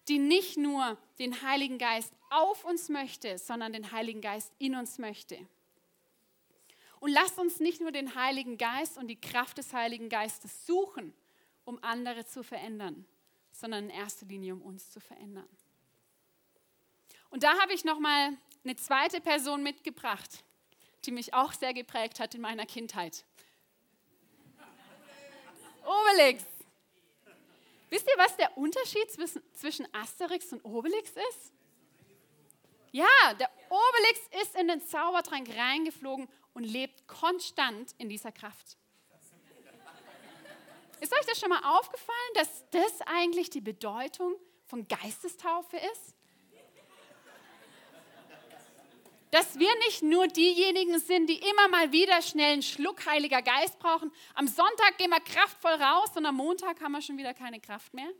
die 0.08 0.18
nicht 0.18 0.58
nur 0.58 0.98
den 1.20 1.42
Heiligen 1.42 1.78
Geist 1.78 2.14
auf 2.30 2.66
uns 2.66 2.90
möchte, 2.90 3.38
sondern 3.38 3.74
den 3.74 3.92
Heiligen 3.92 4.22
Geist 4.22 4.52
in 4.58 4.76
uns 4.76 4.98
möchte. 4.98 5.38
Und 7.02 7.12
lasst 7.12 7.40
uns 7.40 7.60
nicht 7.60 7.82
nur 7.82 7.92
den 7.92 8.14
Heiligen 8.14 8.60
Geist 8.60 8.96
und 8.96 9.08
die 9.08 9.20
Kraft 9.20 9.58
des 9.58 9.74
Heiligen 9.74 10.08
Geistes 10.08 10.68
suchen, 10.68 11.14
um 11.66 11.84
andere 11.84 12.26
zu 12.28 12.44
verändern, 12.44 13.06
sondern 13.52 13.86
in 13.86 13.90
erster 13.90 14.28
Linie, 14.28 14.54
um 14.54 14.62
uns 14.62 14.92
zu 14.92 15.00
verändern. 15.00 15.50
Und 17.32 17.42
da 17.42 17.60
habe 17.60 17.74
ich 17.74 17.84
noch 17.84 17.98
mal 17.98 18.38
eine 18.64 18.76
zweite 18.76 19.20
Person 19.20 19.64
mitgebracht, 19.64 20.44
die 21.06 21.12
mich 21.12 21.34
auch 21.34 21.54
sehr 21.54 21.74
geprägt 21.74 22.20
hat 22.20 22.36
in 22.36 22.42
meiner 22.42 22.68
Kindheit. 22.68 23.26
Obelix. 25.84 26.44
Wisst 27.90 28.08
ihr, 28.08 28.18
was 28.18 28.38
der 28.38 28.56
Unterschied 28.56 29.10
zwischen 29.56 29.88
Asterix 29.92 30.54
und 30.54 30.64
Obelix 30.64 31.10
ist? 31.10 31.52
Ja, 32.92 33.34
der 33.40 33.50
Obelix 33.70 34.20
ist 34.44 34.56
in 34.56 34.68
den 34.68 34.82
Zaubertrank 34.82 35.50
reingeflogen 35.58 36.28
und 36.54 36.64
lebt 36.64 37.08
konstant 37.08 37.94
in 37.98 38.10
dieser 38.10 38.32
Kraft. 38.32 38.78
Ist 41.00 41.14
euch 41.14 41.26
das 41.26 41.40
schon 41.40 41.50
mal 41.50 41.78
aufgefallen, 41.80 42.34
dass 42.36 42.64
das 42.70 43.02
eigentlich 43.08 43.50
die 43.50 43.62
Bedeutung 43.62 44.36
von 44.68 44.88
Geistestaufe 44.88 45.78
ist? 45.78 46.16
Dass 49.32 49.58
wir 49.58 49.74
nicht 49.86 50.04
nur 50.04 50.28
diejenigen 50.28 51.00
sind, 51.00 51.28
die 51.28 51.40
immer 51.40 51.70
mal 51.70 51.92
wieder 51.92 52.22
schnell 52.22 52.54
einen 52.54 52.62
Schluck 52.62 53.06
Heiliger 53.06 53.42
Geist 53.42 53.80
brauchen. 53.80 54.12
Am 54.36 54.46
Sonntag 54.46 54.98
gehen 54.98 55.10
wir 55.10 55.22
kraftvoll 55.22 55.72
raus 55.72 56.12
und 56.16 56.26
am 56.26 56.36
Montag 56.36 56.82
haben 56.82 56.92
wir 56.92 57.02
schon 57.02 57.18
wieder 57.18 57.34
keine 57.34 57.60
Kraft 57.60 57.94
mehr. 57.94 58.12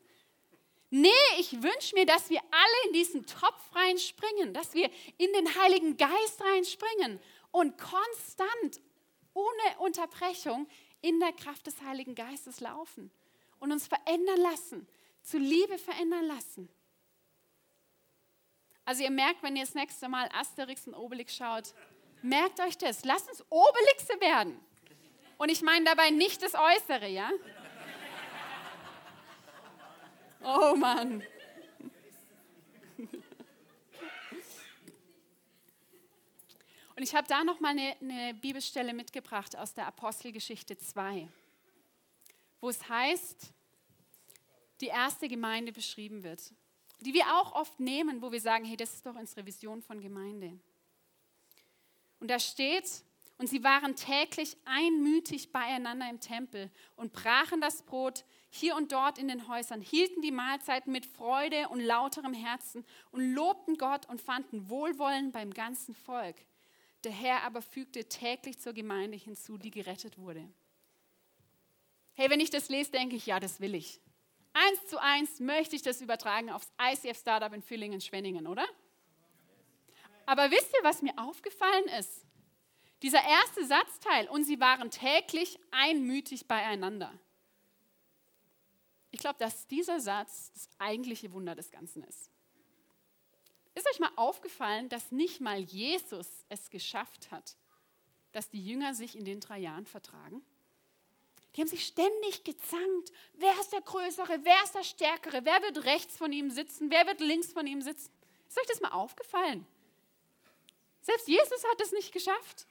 Nee, 0.90 1.10
ich 1.38 1.54
wünsche 1.62 1.96
mir, 1.96 2.06
dass 2.06 2.30
wir 2.30 2.40
alle 2.40 2.88
in 2.88 2.94
diesen 2.94 3.26
Topf 3.26 3.62
reinspringen, 3.76 4.54
dass 4.54 4.74
wir 4.74 4.90
in 5.18 5.32
den 5.34 5.56
Heiligen 5.56 5.98
Geist 5.98 6.42
reinspringen 6.42 7.20
und 7.52 7.78
konstant, 7.78 8.82
ohne 9.34 9.80
Unterbrechung, 9.80 10.68
in 11.02 11.20
der 11.20 11.34
Kraft 11.34 11.68
des 11.68 11.82
Heiligen 11.82 12.16
Geistes 12.16 12.60
laufen 12.60 13.12
und 13.60 13.72
uns 13.72 13.88
verändern 13.88 14.40
lassen, 14.40 14.88
zu 15.24 15.38
Liebe 15.38 15.78
verändern 15.78 16.26
lassen. 16.26 16.70
Also 18.86 19.04
ihr 19.04 19.12
merkt, 19.12 19.44
wenn 19.44 19.56
ihr 19.56 19.64
das 19.64 19.76
nächste 19.76 20.10
Mal 20.10 20.30
Asterix 20.34 20.88
und 20.88 20.96
Obelix 20.96 21.36
schaut, 21.36 21.74
merkt 22.22 22.60
euch 22.60 22.78
das, 22.78 23.06
lasst 23.06 23.30
uns 23.30 23.44
Obelixe 23.50 24.20
werden. 24.20 24.60
Und 25.38 25.50
ich 25.50 25.62
meine 25.62 25.86
dabei 25.86 26.10
nicht 26.10 26.44
das 26.44 26.54
Äußere, 26.56 27.08
ja? 27.08 27.32
Oh 30.44 30.76
Mann. 30.76 31.24
Und 36.96 37.04
ich 37.04 37.16
habe 37.16 37.28
da 37.28 37.44
noch 37.44 37.60
mal 37.60 37.70
eine, 37.70 37.96
eine 38.02 38.34
Bibelstelle 38.34 38.94
mitgebracht 38.94 39.56
aus 39.58 39.74
der 39.74 39.88
Apostelgeschichte 39.88 40.78
2, 40.78 41.28
wo 42.60 42.70
es 42.70 42.88
heißt, 42.88 43.54
die 44.82 44.88
erste 44.88 45.28
Gemeinde 45.28 45.72
beschrieben 45.72 46.24
wird, 46.24 46.54
die 47.00 47.14
wir 47.14 47.26
auch 47.36 47.54
oft 47.54 47.80
nehmen, 47.80 48.22
wo 48.22 48.32
wir 48.32 48.42
sagen, 48.42 48.66
hey, 48.66 48.76
das 48.76 48.94
ist 48.94 49.06
doch 49.06 49.16
unsere 49.16 49.46
Vision 49.46 49.82
von 49.82 50.02
Gemeinde. 50.02 50.60
Und 52.20 52.30
da 52.30 52.40
steht, 52.40 53.04
und 53.38 53.48
sie 53.48 53.64
waren 53.64 53.96
täglich 53.96 54.58
einmütig 54.66 55.52
beieinander 55.52 56.10
im 56.10 56.20
Tempel 56.20 56.70
und 56.96 57.14
brachen 57.14 57.62
das 57.62 57.82
Brot 57.84 58.24
hier 58.50 58.76
und 58.76 58.92
dort 58.92 59.18
in 59.18 59.30
den 59.30 59.48
Häusern, 59.48 59.82
hielten 59.82 60.22
die 60.22 60.32
Mahlzeiten 60.32 60.92
mit 60.92 61.06
Freude 61.06 61.70
und 61.70 61.80
lauterem 61.80 62.34
Herzen 62.34 62.86
und 63.12 63.34
lobten 63.34 63.78
Gott 63.78 64.08
und 64.10 64.22
fanden 64.22 64.70
Wohlwollen 64.70 65.32
beim 65.32 65.52
ganzen 65.52 65.96
Volk. 65.96 66.36
Der 67.04 67.12
Herr 67.12 67.44
aber 67.44 67.62
fügte 67.62 68.06
täglich 68.06 68.60
zur 68.60 68.74
Gemeinde 68.74 69.18
hinzu, 69.18 69.58
die 69.58 69.72
gerettet 69.72 70.18
wurde. 70.18 70.48
Hey, 72.14 72.30
wenn 72.30 72.40
ich 72.40 72.50
das 72.50 72.70
lese, 72.70 72.92
denke 72.92 73.16
ich, 73.16 73.26
ja, 73.26 73.40
das 73.40 73.60
will 73.60 73.74
ich. 73.74 74.00
Eins 74.54 74.86
zu 74.88 75.02
eins 75.02 75.40
möchte 75.40 75.76
ich 75.76 75.82
das 75.82 76.02
übertragen 76.02 76.50
aufs 76.50 76.72
ICF 76.80 77.18
Startup 77.18 77.54
in 77.54 77.62
Villingen-Schwenningen, 77.62 78.48
oder? 78.48 78.68
Aber 80.26 80.52
wisst 80.52 80.72
ihr, 80.74 80.84
was 80.84 81.02
mir 81.02 81.18
aufgefallen 81.18 81.86
ist? 82.00 82.26
Dieser 83.02 83.24
erste 83.24 83.66
Satzteil, 83.66 84.28
und 84.30 84.44
sie 84.44 84.60
waren 84.60 84.92
täglich 84.92 85.58
einmütig 85.72 86.48
beieinander. 86.48 87.12
Ich 89.10 89.20
glaube, 89.20 89.40
dass 89.40 89.68
dieser 89.68 90.00
Satz 90.00 90.52
das 90.54 90.70
eigentliche 90.78 91.32
Wunder 91.34 91.56
des 91.56 91.72
Ganzen 91.72 92.04
ist. 92.04 92.31
Ist 93.74 93.88
euch 93.90 94.00
mal 94.00 94.12
aufgefallen, 94.16 94.90
dass 94.90 95.12
nicht 95.12 95.40
mal 95.40 95.60
Jesus 95.60 96.28
es 96.50 96.70
geschafft 96.70 97.32
hat, 97.32 97.56
dass 98.32 98.50
die 98.50 98.64
Jünger 98.66 98.94
sich 98.94 99.18
in 99.18 99.26
den 99.26 99.40
drei 99.40 99.60
Jahren 99.60 99.86
vertragen? 99.86 100.42
Die 101.56 101.62
haben 101.62 101.68
sich 101.68 101.86
ständig 101.86 102.44
gezankt. 102.44 103.12
Wer 103.34 103.54
ist 103.60 103.74
der 103.74 103.82
Größere? 103.82 104.40
Wer 104.44 104.64
ist 104.64 104.76
der 104.76 104.84
Stärkere? 104.84 105.44
Wer 105.44 105.62
wird 105.62 105.84
rechts 105.86 106.18
von 106.18 106.32
ihm 106.32 106.50
sitzen? 106.50 106.90
Wer 106.90 107.06
wird 107.08 107.20
links 107.20 107.52
von 107.52 107.68
ihm 107.68 107.82
sitzen? 107.82 108.12
Ist 108.48 108.60
euch 108.60 108.68
das 108.68 108.82
mal 108.82 108.92
aufgefallen? 108.92 109.66
Selbst 111.02 111.28
Jesus 111.28 111.64
hat 111.66 111.82
es 111.82 111.92
nicht 111.92 112.14
geschafft. 112.14 112.68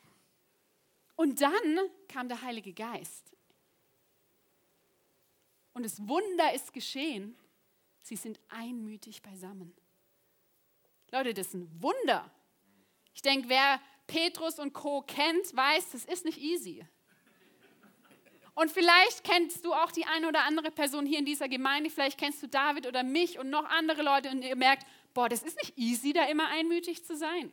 Und 1.17 1.41
dann 1.43 1.79
kam 2.09 2.29
der 2.29 2.41
Heilige 2.41 2.73
Geist. 2.73 3.25
Und 5.75 5.83
das 5.83 6.07
Wunder 6.09 6.55
ist 6.55 6.73
geschehen. 6.73 7.37
Sie 8.03 8.17
sind 8.17 8.41
einmütig 8.49 9.21
beisammen. 9.21 9.75
Leute, 11.13 11.35
das 11.35 11.49
ist 11.49 11.55
ein 11.55 11.83
Wunder. 11.83 12.31
Ich 13.15 13.23
denke, 13.23 13.49
wer 13.49 13.81
Petrus 14.07 14.59
und 14.59 14.73
Co. 14.73 15.03
kennt, 15.03 15.55
weiß, 15.55 15.91
das 15.93 16.05
ist 16.05 16.25
nicht 16.25 16.39
easy. 16.39 16.85
Und 18.55 18.71
vielleicht 18.71 19.25
kennst 19.25 19.65
du 19.65 19.73
auch 19.73 19.91
die 19.91 20.05
eine 20.05 20.29
oder 20.29 20.45
andere 20.45 20.71
Person 20.71 21.07
hier 21.07 21.19
in 21.19 21.25
dieser 21.25 21.49
Gemeinde, 21.49 21.89
vielleicht 21.91 22.19
kennst 22.19 22.43
du 22.43 22.49
David 22.49 22.87
oder 22.87 23.03
mich 23.03 23.39
und 23.39 23.49
noch 23.49 23.65
andere 23.65 24.03
Leute 24.03 24.29
und 24.31 24.43
ihr 24.43 24.57
merkt, 24.57 24.87
boah, 25.15 25.29
das 25.29 25.43
ist 25.43 25.57
nicht 25.59 25.79
easy, 25.79 26.13
da 26.13 26.27
immer 26.27 26.49
einmütig 26.49 27.05
zu 27.05 27.17
sein. 27.17 27.51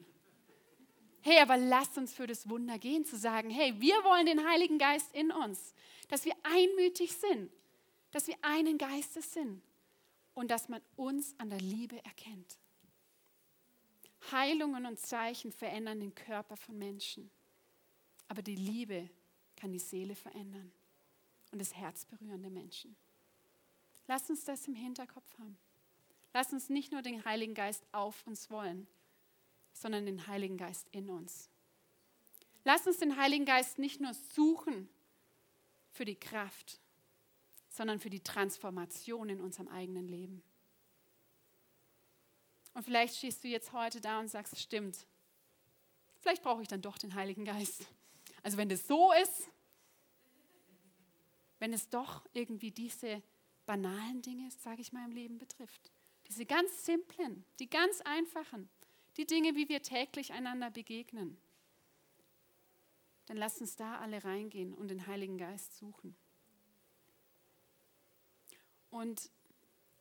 Hey, 1.21 1.39
aber 1.39 1.57
lasst 1.57 1.97
uns 1.97 2.13
für 2.13 2.27
das 2.27 2.49
Wunder 2.49 2.77
gehen, 2.77 3.05
zu 3.05 3.17
sagen, 3.17 3.49
hey, 3.49 3.73
wir 3.79 3.95
wollen 4.03 4.25
den 4.25 4.47
Heiligen 4.47 4.77
Geist 4.77 5.13
in 5.13 5.31
uns, 5.31 5.73
dass 6.09 6.25
wir 6.25 6.33
einmütig 6.43 7.13
sind, 7.13 7.51
dass 8.11 8.27
wir 8.27 8.35
einen 8.41 8.77
Geistes 8.77 9.33
sind 9.33 9.61
und 10.33 10.51
dass 10.51 10.69
man 10.69 10.81
uns 10.95 11.35
an 11.37 11.49
der 11.49 11.59
Liebe 11.59 12.03
erkennt. 12.05 12.57
Heilungen 14.31 14.85
und 14.85 14.99
Zeichen 14.99 15.51
verändern 15.51 15.99
den 15.99 16.15
Körper 16.15 16.57
von 16.57 16.77
Menschen, 16.77 17.29
aber 18.27 18.41
die 18.41 18.55
Liebe 18.55 19.09
kann 19.55 19.71
die 19.71 19.79
Seele 19.79 20.15
verändern 20.15 20.71
und 21.51 21.59
das 21.59 21.73
Herz 21.73 22.05
berühren 22.05 22.41
der 22.41 22.51
Menschen. 22.51 22.95
Lass 24.07 24.29
uns 24.29 24.45
das 24.45 24.67
im 24.67 24.75
Hinterkopf 24.75 25.37
haben. 25.39 25.57
Lass 26.33 26.53
uns 26.53 26.69
nicht 26.69 26.91
nur 26.91 27.01
den 27.01 27.25
Heiligen 27.25 27.53
Geist 27.53 27.85
auf 27.91 28.25
uns 28.27 28.49
wollen, 28.49 28.87
sondern 29.73 30.05
den 30.05 30.27
Heiligen 30.27 30.57
Geist 30.57 30.87
in 30.91 31.09
uns. 31.09 31.49
Lass 32.63 32.85
uns 32.85 32.97
den 32.97 33.17
Heiligen 33.17 33.45
Geist 33.45 33.79
nicht 33.79 34.01
nur 34.01 34.13
suchen 34.13 34.89
für 35.91 36.05
die 36.05 36.15
Kraft, 36.15 36.79
sondern 37.69 37.99
für 37.99 38.09
die 38.09 38.23
Transformation 38.23 39.29
in 39.29 39.41
unserem 39.41 39.67
eigenen 39.67 40.07
Leben. 40.07 40.43
Und 42.77 42.83
vielleicht 42.83 43.15
stehst 43.15 43.43
du 43.43 43.47
jetzt 43.47 43.73
heute 43.73 43.99
da 44.01 44.19
und 44.19 44.27
sagst, 44.27 44.55
stimmt, 44.59 45.07
vielleicht 46.19 46.43
brauche 46.43 46.61
ich 46.61 46.67
dann 46.67 46.83
doch 46.83 46.99
den 46.99 47.15
Heiligen 47.15 47.43
Geist. 47.43 47.87
Also 48.43 48.57
wenn 48.57 48.69
das 48.69 48.85
so 48.85 49.11
ist, 49.13 49.49
wenn 51.57 51.73
es 51.73 51.89
doch 51.89 52.23
irgendwie 52.33 52.69
diese 52.69 53.23
banalen 53.65 54.21
Dinge, 54.21 54.51
sage 54.51 54.81
ich 54.81 54.93
mal, 54.93 55.03
im 55.05 55.11
Leben 55.11 55.39
betrifft. 55.39 55.91
Diese 56.27 56.45
ganz 56.45 56.85
simplen, 56.85 57.43
die 57.57 57.67
ganz 57.67 58.01
einfachen, 58.01 58.69
die 59.17 59.25
Dinge, 59.25 59.55
wie 59.55 59.69
wir 59.69 59.81
täglich 59.81 60.33
einander 60.33 60.69
begegnen. 60.69 61.35
Dann 63.25 63.37
lass 63.37 63.59
uns 63.59 63.75
da 63.75 63.97
alle 63.97 64.23
reingehen 64.23 64.75
und 64.75 64.89
den 64.89 65.07
Heiligen 65.07 65.39
Geist 65.39 65.75
suchen. 65.77 66.15
Und 68.91 69.31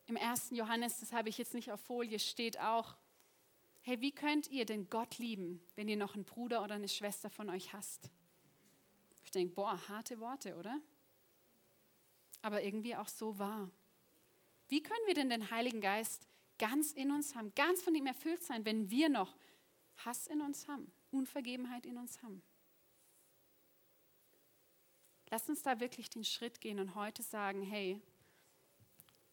im 0.06 0.16
ersten 0.16 0.54
Johannes, 0.54 1.00
das 1.00 1.12
habe 1.12 1.28
ich 1.28 1.38
jetzt 1.38 1.54
nicht 1.54 1.72
auf 1.72 1.80
Folie, 1.80 2.18
steht 2.18 2.58
auch, 2.60 2.96
hey, 3.82 4.00
wie 4.00 4.12
könnt 4.12 4.48
ihr 4.50 4.64
denn 4.64 4.88
Gott 4.88 5.18
lieben, 5.18 5.60
wenn 5.74 5.88
ihr 5.88 5.96
noch 5.96 6.14
einen 6.14 6.24
Bruder 6.24 6.62
oder 6.62 6.74
eine 6.74 6.88
Schwester 6.88 7.30
von 7.30 7.50
euch 7.50 7.72
hasst? 7.72 8.10
Ich 9.24 9.30
denke, 9.30 9.54
boah, 9.54 9.80
harte 9.88 10.20
Worte, 10.20 10.56
oder? 10.56 10.80
Aber 12.42 12.62
irgendwie 12.62 12.94
auch 12.94 13.08
so 13.08 13.38
wahr. 13.38 13.70
Wie 14.68 14.82
können 14.82 15.06
wir 15.06 15.14
denn 15.14 15.30
den 15.30 15.50
Heiligen 15.50 15.80
Geist 15.80 16.28
ganz 16.58 16.92
in 16.92 17.10
uns 17.10 17.34
haben, 17.34 17.54
ganz 17.54 17.82
von 17.82 17.94
ihm 17.94 18.06
erfüllt 18.06 18.42
sein, 18.42 18.64
wenn 18.64 18.90
wir 18.90 19.08
noch 19.08 19.36
Hass 20.04 20.26
in 20.26 20.40
uns 20.40 20.68
haben, 20.68 20.90
Unvergebenheit 21.10 21.86
in 21.86 21.98
uns 21.98 22.22
haben? 22.22 22.42
Lass 25.30 25.48
uns 25.48 25.62
da 25.62 25.80
wirklich 25.80 26.08
den 26.08 26.24
Schritt 26.24 26.60
gehen 26.60 26.78
und 26.78 26.94
heute 26.94 27.22
sagen, 27.22 27.62
hey, 27.62 28.00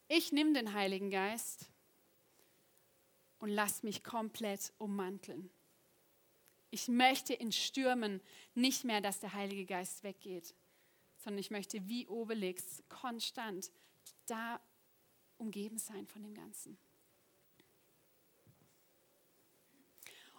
ich 0.08 0.32
nehme 0.32 0.52
den 0.52 0.72
Heiligen 0.72 1.10
Geist 1.10 1.66
und 3.38 3.50
lass 3.50 3.82
mich 3.82 4.02
komplett 4.02 4.72
ummanteln. 4.78 5.50
Ich 6.70 6.88
möchte 6.88 7.34
in 7.34 7.52
Stürmen 7.52 8.20
nicht 8.54 8.84
mehr, 8.84 9.00
dass 9.00 9.20
der 9.20 9.32
Heilige 9.32 9.64
Geist 9.64 10.02
weggeht, 10.02 10.54
sondern 11.18 11.38
ich 11.38 11.50
möchte 11.50 11.88
wie 11.88 12.06
Obelix 12.08 12.82
konstant 12.88 13.70
da 14.26 14.60
umgeben 15.38 15.78
sein 15.78 16.06
von 16.06 16.22
dem 16.22 16.34
Ganzen. 16.34 16.76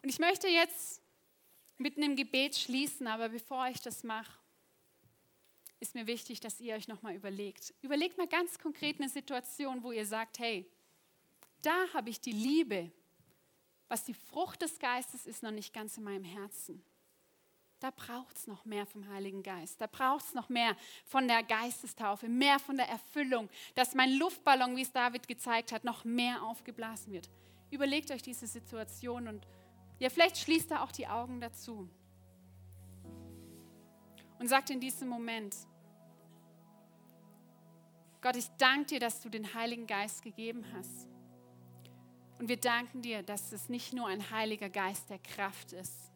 Und 0.02 0.10
ich 0.10 0.20
möchte 0.20 0.48
jetzt 0.48 1.02
mit 1.78 1.98
einem 1.98 2.16
Gebet 2.16 2.56
schließen, 2.56 3.08
aber 3.08 3.30
bevor 3.30 3.68
ich 3.68 3.82
das 3.82 4.04
mache, 4.04 4.40
ist 5.80 5.96
mir 5.96 6.08
wichtig, 6.08 6.40
dass 6.40 6.60
ihr 6.60 6.76
euch 6.76 6.88
nochmal 6.88 7.16
überlegt. 7.16 7.74
Überlegt 7.82 8.18
mal 8.18 8.28
ganz 8.28 8.58
konkret 8.60 9.00
eine 9.00 9.10
Situation, 9.10 9.84
wo 9.84 9.92
ihr 9.92 10.06
sagt, 10.06 10.40
hey, 10.40 10.66
da 11.62 11.76
habe 11.94 12.10
ich 12.10 12.22
die 12.22 12.32
Liebe, 12.32 12.92
was 13.88 14.04
die 14.04 14.14
Frucht 14.14 14.62
des 14.62 14.80
Geistes 14.80 15.26
ist, 15.26 15.44
noch 15.44 15.52
nicht 15.52 15.74
ganz 15.74 15.98
in 15.98 16.04
meinem 16.04 16.24
Herzen. 16.24 16.84
Da 17.80 17.92
braucht 17.92 18.38
es 18.38 18.48
noch 18.48 18.66
mehr 18.66 18.86
vom 18.86 19.08
Heiligen 19.10 19.44
Geist. 19.44 19.82
Da 19.82 19.88
braucht 19.88 20.26
es 20.26 20.34
noch 20.34 20.50
mehr 20.50 20.76
von 21.04 21.28
der 21.28 21.44
Geistestaufe, 21.44 22.30
mehr 22.30 22.58
von 22.58 22.78
der 22.78 22.88
Erfüllung, 22.88 23.50
dass 23.76 23.94
mein 23.94 24.14
Luftballon, 24.14 24.76
wie 24.76 24.82
es 24.82 24.92
David 24.92 25.28
gezeigt 25.28 25.72
hat, 25.72 25.84
noch 25.84 26.04
mehr 26.04 26.42
aufgeblasen 26.44 27.12
wird. 27.14 27.30
Überlegt 27.70 28.12
euch 28.12 28.22
diese 28.22 28.48
Situation 28.48 29.28
und 29.28 29.46
ja, 30.00 30.10
vielleicht 30.10 30.38
schließt 30.38 30.72
da 30.72 30.84
auch 30.84 30.92
die 30.92 31.08
Augen 31.08 31.42
dazu 31.42 31.90
und 34.40 34.48
sagt 34.48 34.70
in 34.70 34.80
diesem 34.80 35.08
Moment, 35.08 35.56
Gott, 38.22 38.36
ich 38.36 38.50
danke 38.58 38.86
dir, 38.88 39.00
dass 39.00 39.22
du 39.22 39.30
den 39.30 39.54
Heiligen 39.54 39.86
Geist 39.86 40.24
gegeben 40.24 40.66
hast. 40.74 41.08
Und 42.40 42.50
wir 42.50 42.58
danken 42.58 43.02
dir, 43.02 43.24
dass 43.24 43.52
es 43.52 43.70
nicht 43.70 43.94
nur 43.94 44.08
ein 44.08 44.32
Heiliger 44.32 44.70
Geist 44.70 45.10
der 45.10 45.20
Kraft 45.20 45.74
ist, 45.74 46.12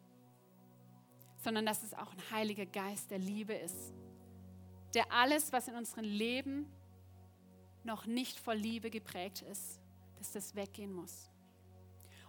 sondern 1.36 1.64
dass 1.64 1.82
es 1.82 1.94
auch 1.94 2.12
ein 2.12 2.30
Heiliger 2.30 2.66
Geist 2.66 3.10
der 3.10 3.18
Liebe 3.18 3.54
ist, 3.54 3.94
der 4.94 5.10
alles, 5.12 5.52
was 5.52 5.68
in 5.68 5.76
unserem 5.76 6.04
Leben 6.04 6.66
noch 7.84 8.06
nicht 8.06 8.38
voll 8.38 8.56
Liebe 8.56 8.90
geprägt 8.90 9.42
ist, 9.42 9.80
dass 10.18 10.32
das 10.32 10.54
weggehen 10.54 10.92
muss. 10.92 11.30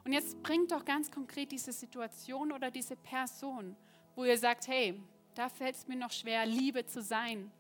Und 0.03 0.13
jetzt 0.13 0.41
bringt 0.41 0.71
doch 0.71 0.85
ganz 0.85 1.11
konkret 1.11 1.51
diese 1.51 1.73
Situation 1.73 2.51
oder 2.51 2.71
diese 2.71 2.95
Person, 2.95 3.75
wo 4.15 4.23
ihr 4.23 4.37
sagt, 4.37 4.67
hey, 4.67 5.01
da 5.35 5.49
fällt 5.49 5.75
es 5.75 5.87
mir 5.87 5.95
noch 5.95 6.11
schwer, 6.11 6.45
Liebe 6.45 6.85
zu 6.85 7.01
sein 7.01 7.51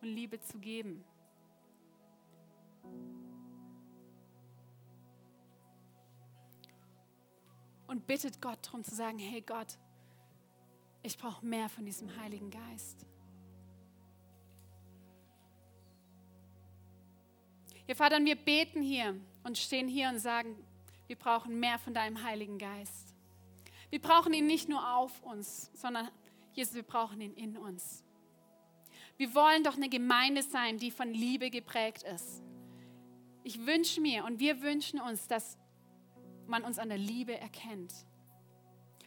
und 0.00 0.08
Liebe 0.08 0.40
zu 0.40 0.58
geben. 0.58 1.04
und 7.88 8.06
bittet 8.06 8.40
Gott 8.40 8.58
darum 8.62 8.84
zu 8.84 8.94
sagen, 8.94 9.18
hey 9.18 9.40
Gott, 9.40 9.76
ich 11.02 11.18
brauche 11.18 11.44
mehr 11.44 11.68
von 11.68 11.84
diesem 11.84 12.14
Heiligen 12.20 12.50
Geist. 12.50 13.04
Ja, 17.86 17.94
Vater, 17.94 18.22
wir 18.22 18.36
beten 18.36 18.82
hier 18.82 19.18
und 19.42 19.56
stehen 19.56 19.88
hier 19.88 20.10
und 20.10 20.18
sagen, 20.18 20.54
wir 21.06 21.16
brauchen 21.16 21.58
mehr 21.58 21.78
von 21.78 21.94
deinem 21.94 22.22
Heiligen 22.22 22.58
Geist. 22.58 23.14
Wir 23.88 24.00
brauchen 24.00 24.34
ihn 24.34 24.46
nicht 24.46 24.68
nur 24.68 24.94
auf 24.96 25.22
uns, 25.22 25.70
sondern 25.72 26.10
Jesus, 26.52 26.74
wir 26.74 26.82
brauchen 26.82 27.20
ihn 27.20 27.34
in 27.34 27.56
uns. 27.56 28.04
Wir 29.16 29.34
wollen 29.34 29.64
doch 29.64 29.76
eine 29.76 29.88
Gemeinde 29.88 30.42
sein, 30.42 30.78
die 30.78 30.90
von 30.90 31.12
Liebe 31.12 31.50
geprägt 31.50 32.04
ist. 32.04 32.42
Ich 33.42 33.66
wünsche 33.66 34.00
mir 34.00 34.24
und 34.24 34.38
wir 34.38 34.62
wünschen 34.62 35.00
uns, 35.00 35.26
dass 35.26 35.58
man 36.46 36.64
uns 36.64 36.78
an 36.78 36.88
der 36.88 36.98
Liebe 36.98 37.38
erkennt. 37.38 37.92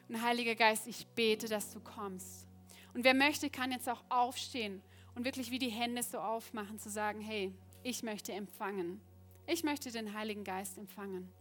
Und 0.09 0.21
Heiliger 0.21 0.55
Geist, 0.55 0.87
ich 0.87 1.07
bete, 1.07 1.47
dass 1.47 1.71
du 1.71 1.79
kommst. 1.79 2.47
Und 2.93 3.03
wer 3.03 3.13
möchte, 3.13 3.49
kann 3.49 3.71
jetzt 3.71 3.87
auch 3.87 4.03
aufstehen 4.09 4.81
und 5.15 5.25
wirklich 5.25 5.51
wie 5.51 5.59
die 5.59 5.69
Hände 5.69 6.03
so 6.03 6.19
aufmachen, 6.19 6.79
zu 6.79 6.89
sagen, 6.89 7.21
hey, 7.21 7.53
ich 7.83 8.03
möchte 8.03 8.33
empfangen. 8.33 8.99
Ich 9.47 9.63
möchte 9.63 9.91
den 9.91 10.13
Heiligen 10.13 10.43
Geist 10.43 10.77
empfangen. 10.77 11.31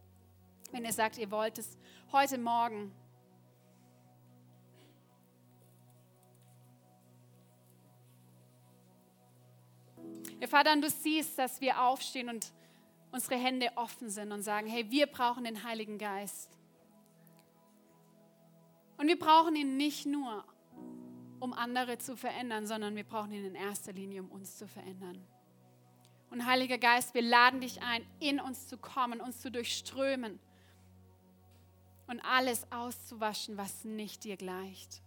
Wenn 0.72 0.84
ihr 0.84 0.92
sagt, 0.92 1.18
ihr 1.18 1.30
wollt 1.30 1.58
es 1.58 1.76
heute 2.12 2.38
Morgen, 2.38 2.92
Ja, 10.40 10.46
Vater, 10.46 10.72
und 10.72 10.80
du 10.80 10.88
siehst, 10.88 11.38
dass 11.38 11.60
wir 11.60 11.82
aufstehen 11.82 12.30
und 12.30 12.50
unsere 13.12 13.36
Hände 13.36 13.70
offen 13.76 14.08
sind 14.08 14.32
und 14.32 14.42
sagen, 14.42 14.66
hey, 14.66 14.90
wir 14.90 15.06
brauchen 15.06 15.44
den 15.44 15.64
Heiligen 15.64 15.98
Geist. 15.98 16.56
Und 18.96 19.06
wir 19.06 19.18
brauchen 19.18 19.54
ihn 19.54 19.76
nicht 19.76 20.06
nur, 20.06 20.44
um 21.40 21.52
andere 21.52 21.98
zu 21.98 22.16
verändern, 22.16 22.66
sondern 22.66 22.96
wir 22.96 23.04
brauchen 23.04 23.32
ihn 23.32 23.44
in 23.44 23.54
erster 23.54 23.92
Linie, 23.92 24.22
um 24.22 24.30
uns 24.30 24.56
zu 24.56 24.66
verändern. 24.66 25.22
Und 26.30 26.46
Heiliger 26.46 26.78
Geist, 26.78 27.12
wir 27.12 27.22
laden 27.22 27.60
dich 27.60 27.82
ein, 27.82 28.06
in 28.18 28.40
uns 28.40 28.68
zu 28.68 28.78
kommen, 28.78 29.20
uns 29.20 29.40
zu 29.40 29.50
durchströmen 29.50 30.38
und 32.06 32.20
alles 32.20 32.70
auszuwaschen, 32.72 33.58
was 33.58 33.84
nicht 33.84 34.24
dir 34.24 34.36
gleicht. 34.36 35.02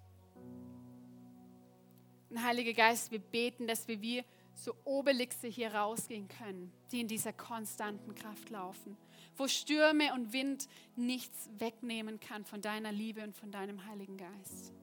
Und 2.30 2.44
Heiliger 2.44 2.74
Geist, 2.74 3.12
wir 3.12 3.20
beten, 3.20 3.66
dass 3.66 3.88
wir 3.88 4.02
wie 4.02 4.24
so 4.54 4.76
Obelixe 4.86 5.48
hier 5.48 5.74
rausgehen 5.74 6.28
können, 6.28 6.72
die 6.92 7.02
in 7.02 7.08
dieser 7.08 7.34
konstanten 7.34 8.16
Kraft 8.16 8.50
laufen, 8.50 8.98
wo 9.36 9.48
Stürme 9.48 10.14
und 10.14 10.34
Wind 10.34 10.68
nichts 10.96 11.50
wegnehmen 11.58 12.20
kann 12.20 12.46
von 12.46 12.62
deiner 12.62 12.92
Liebe 12.92 13.24
und 13.24 13.36
von 13.36 13.52
deinem 13.52 13.86
Heiligen 13.86 14.18
Geist. 14.18 14.74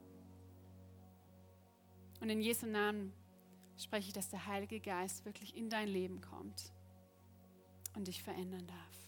Und 2.20 2.28
in 2.28 2.40
Jesu 2.40 2.66
Namen 2.66 3.12
spreche 3.78 4.09
ich, 4.09 4.12
dass 4.12 4.28
der 4.28 4.46
Heilige 4.46 4.80
Geist 4.80 5.24
wirklich 5.24 5.56
in 5.56 5.70
dein 5.70 5.88
Leben 5.88 6.20
kommt 6.20 6.72
und 7.96 8.09
dich 8.09 8.22
verändern 8.22 8.66
darf. 8.66 9.00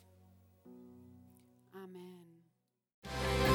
Amen. 1.75 3.52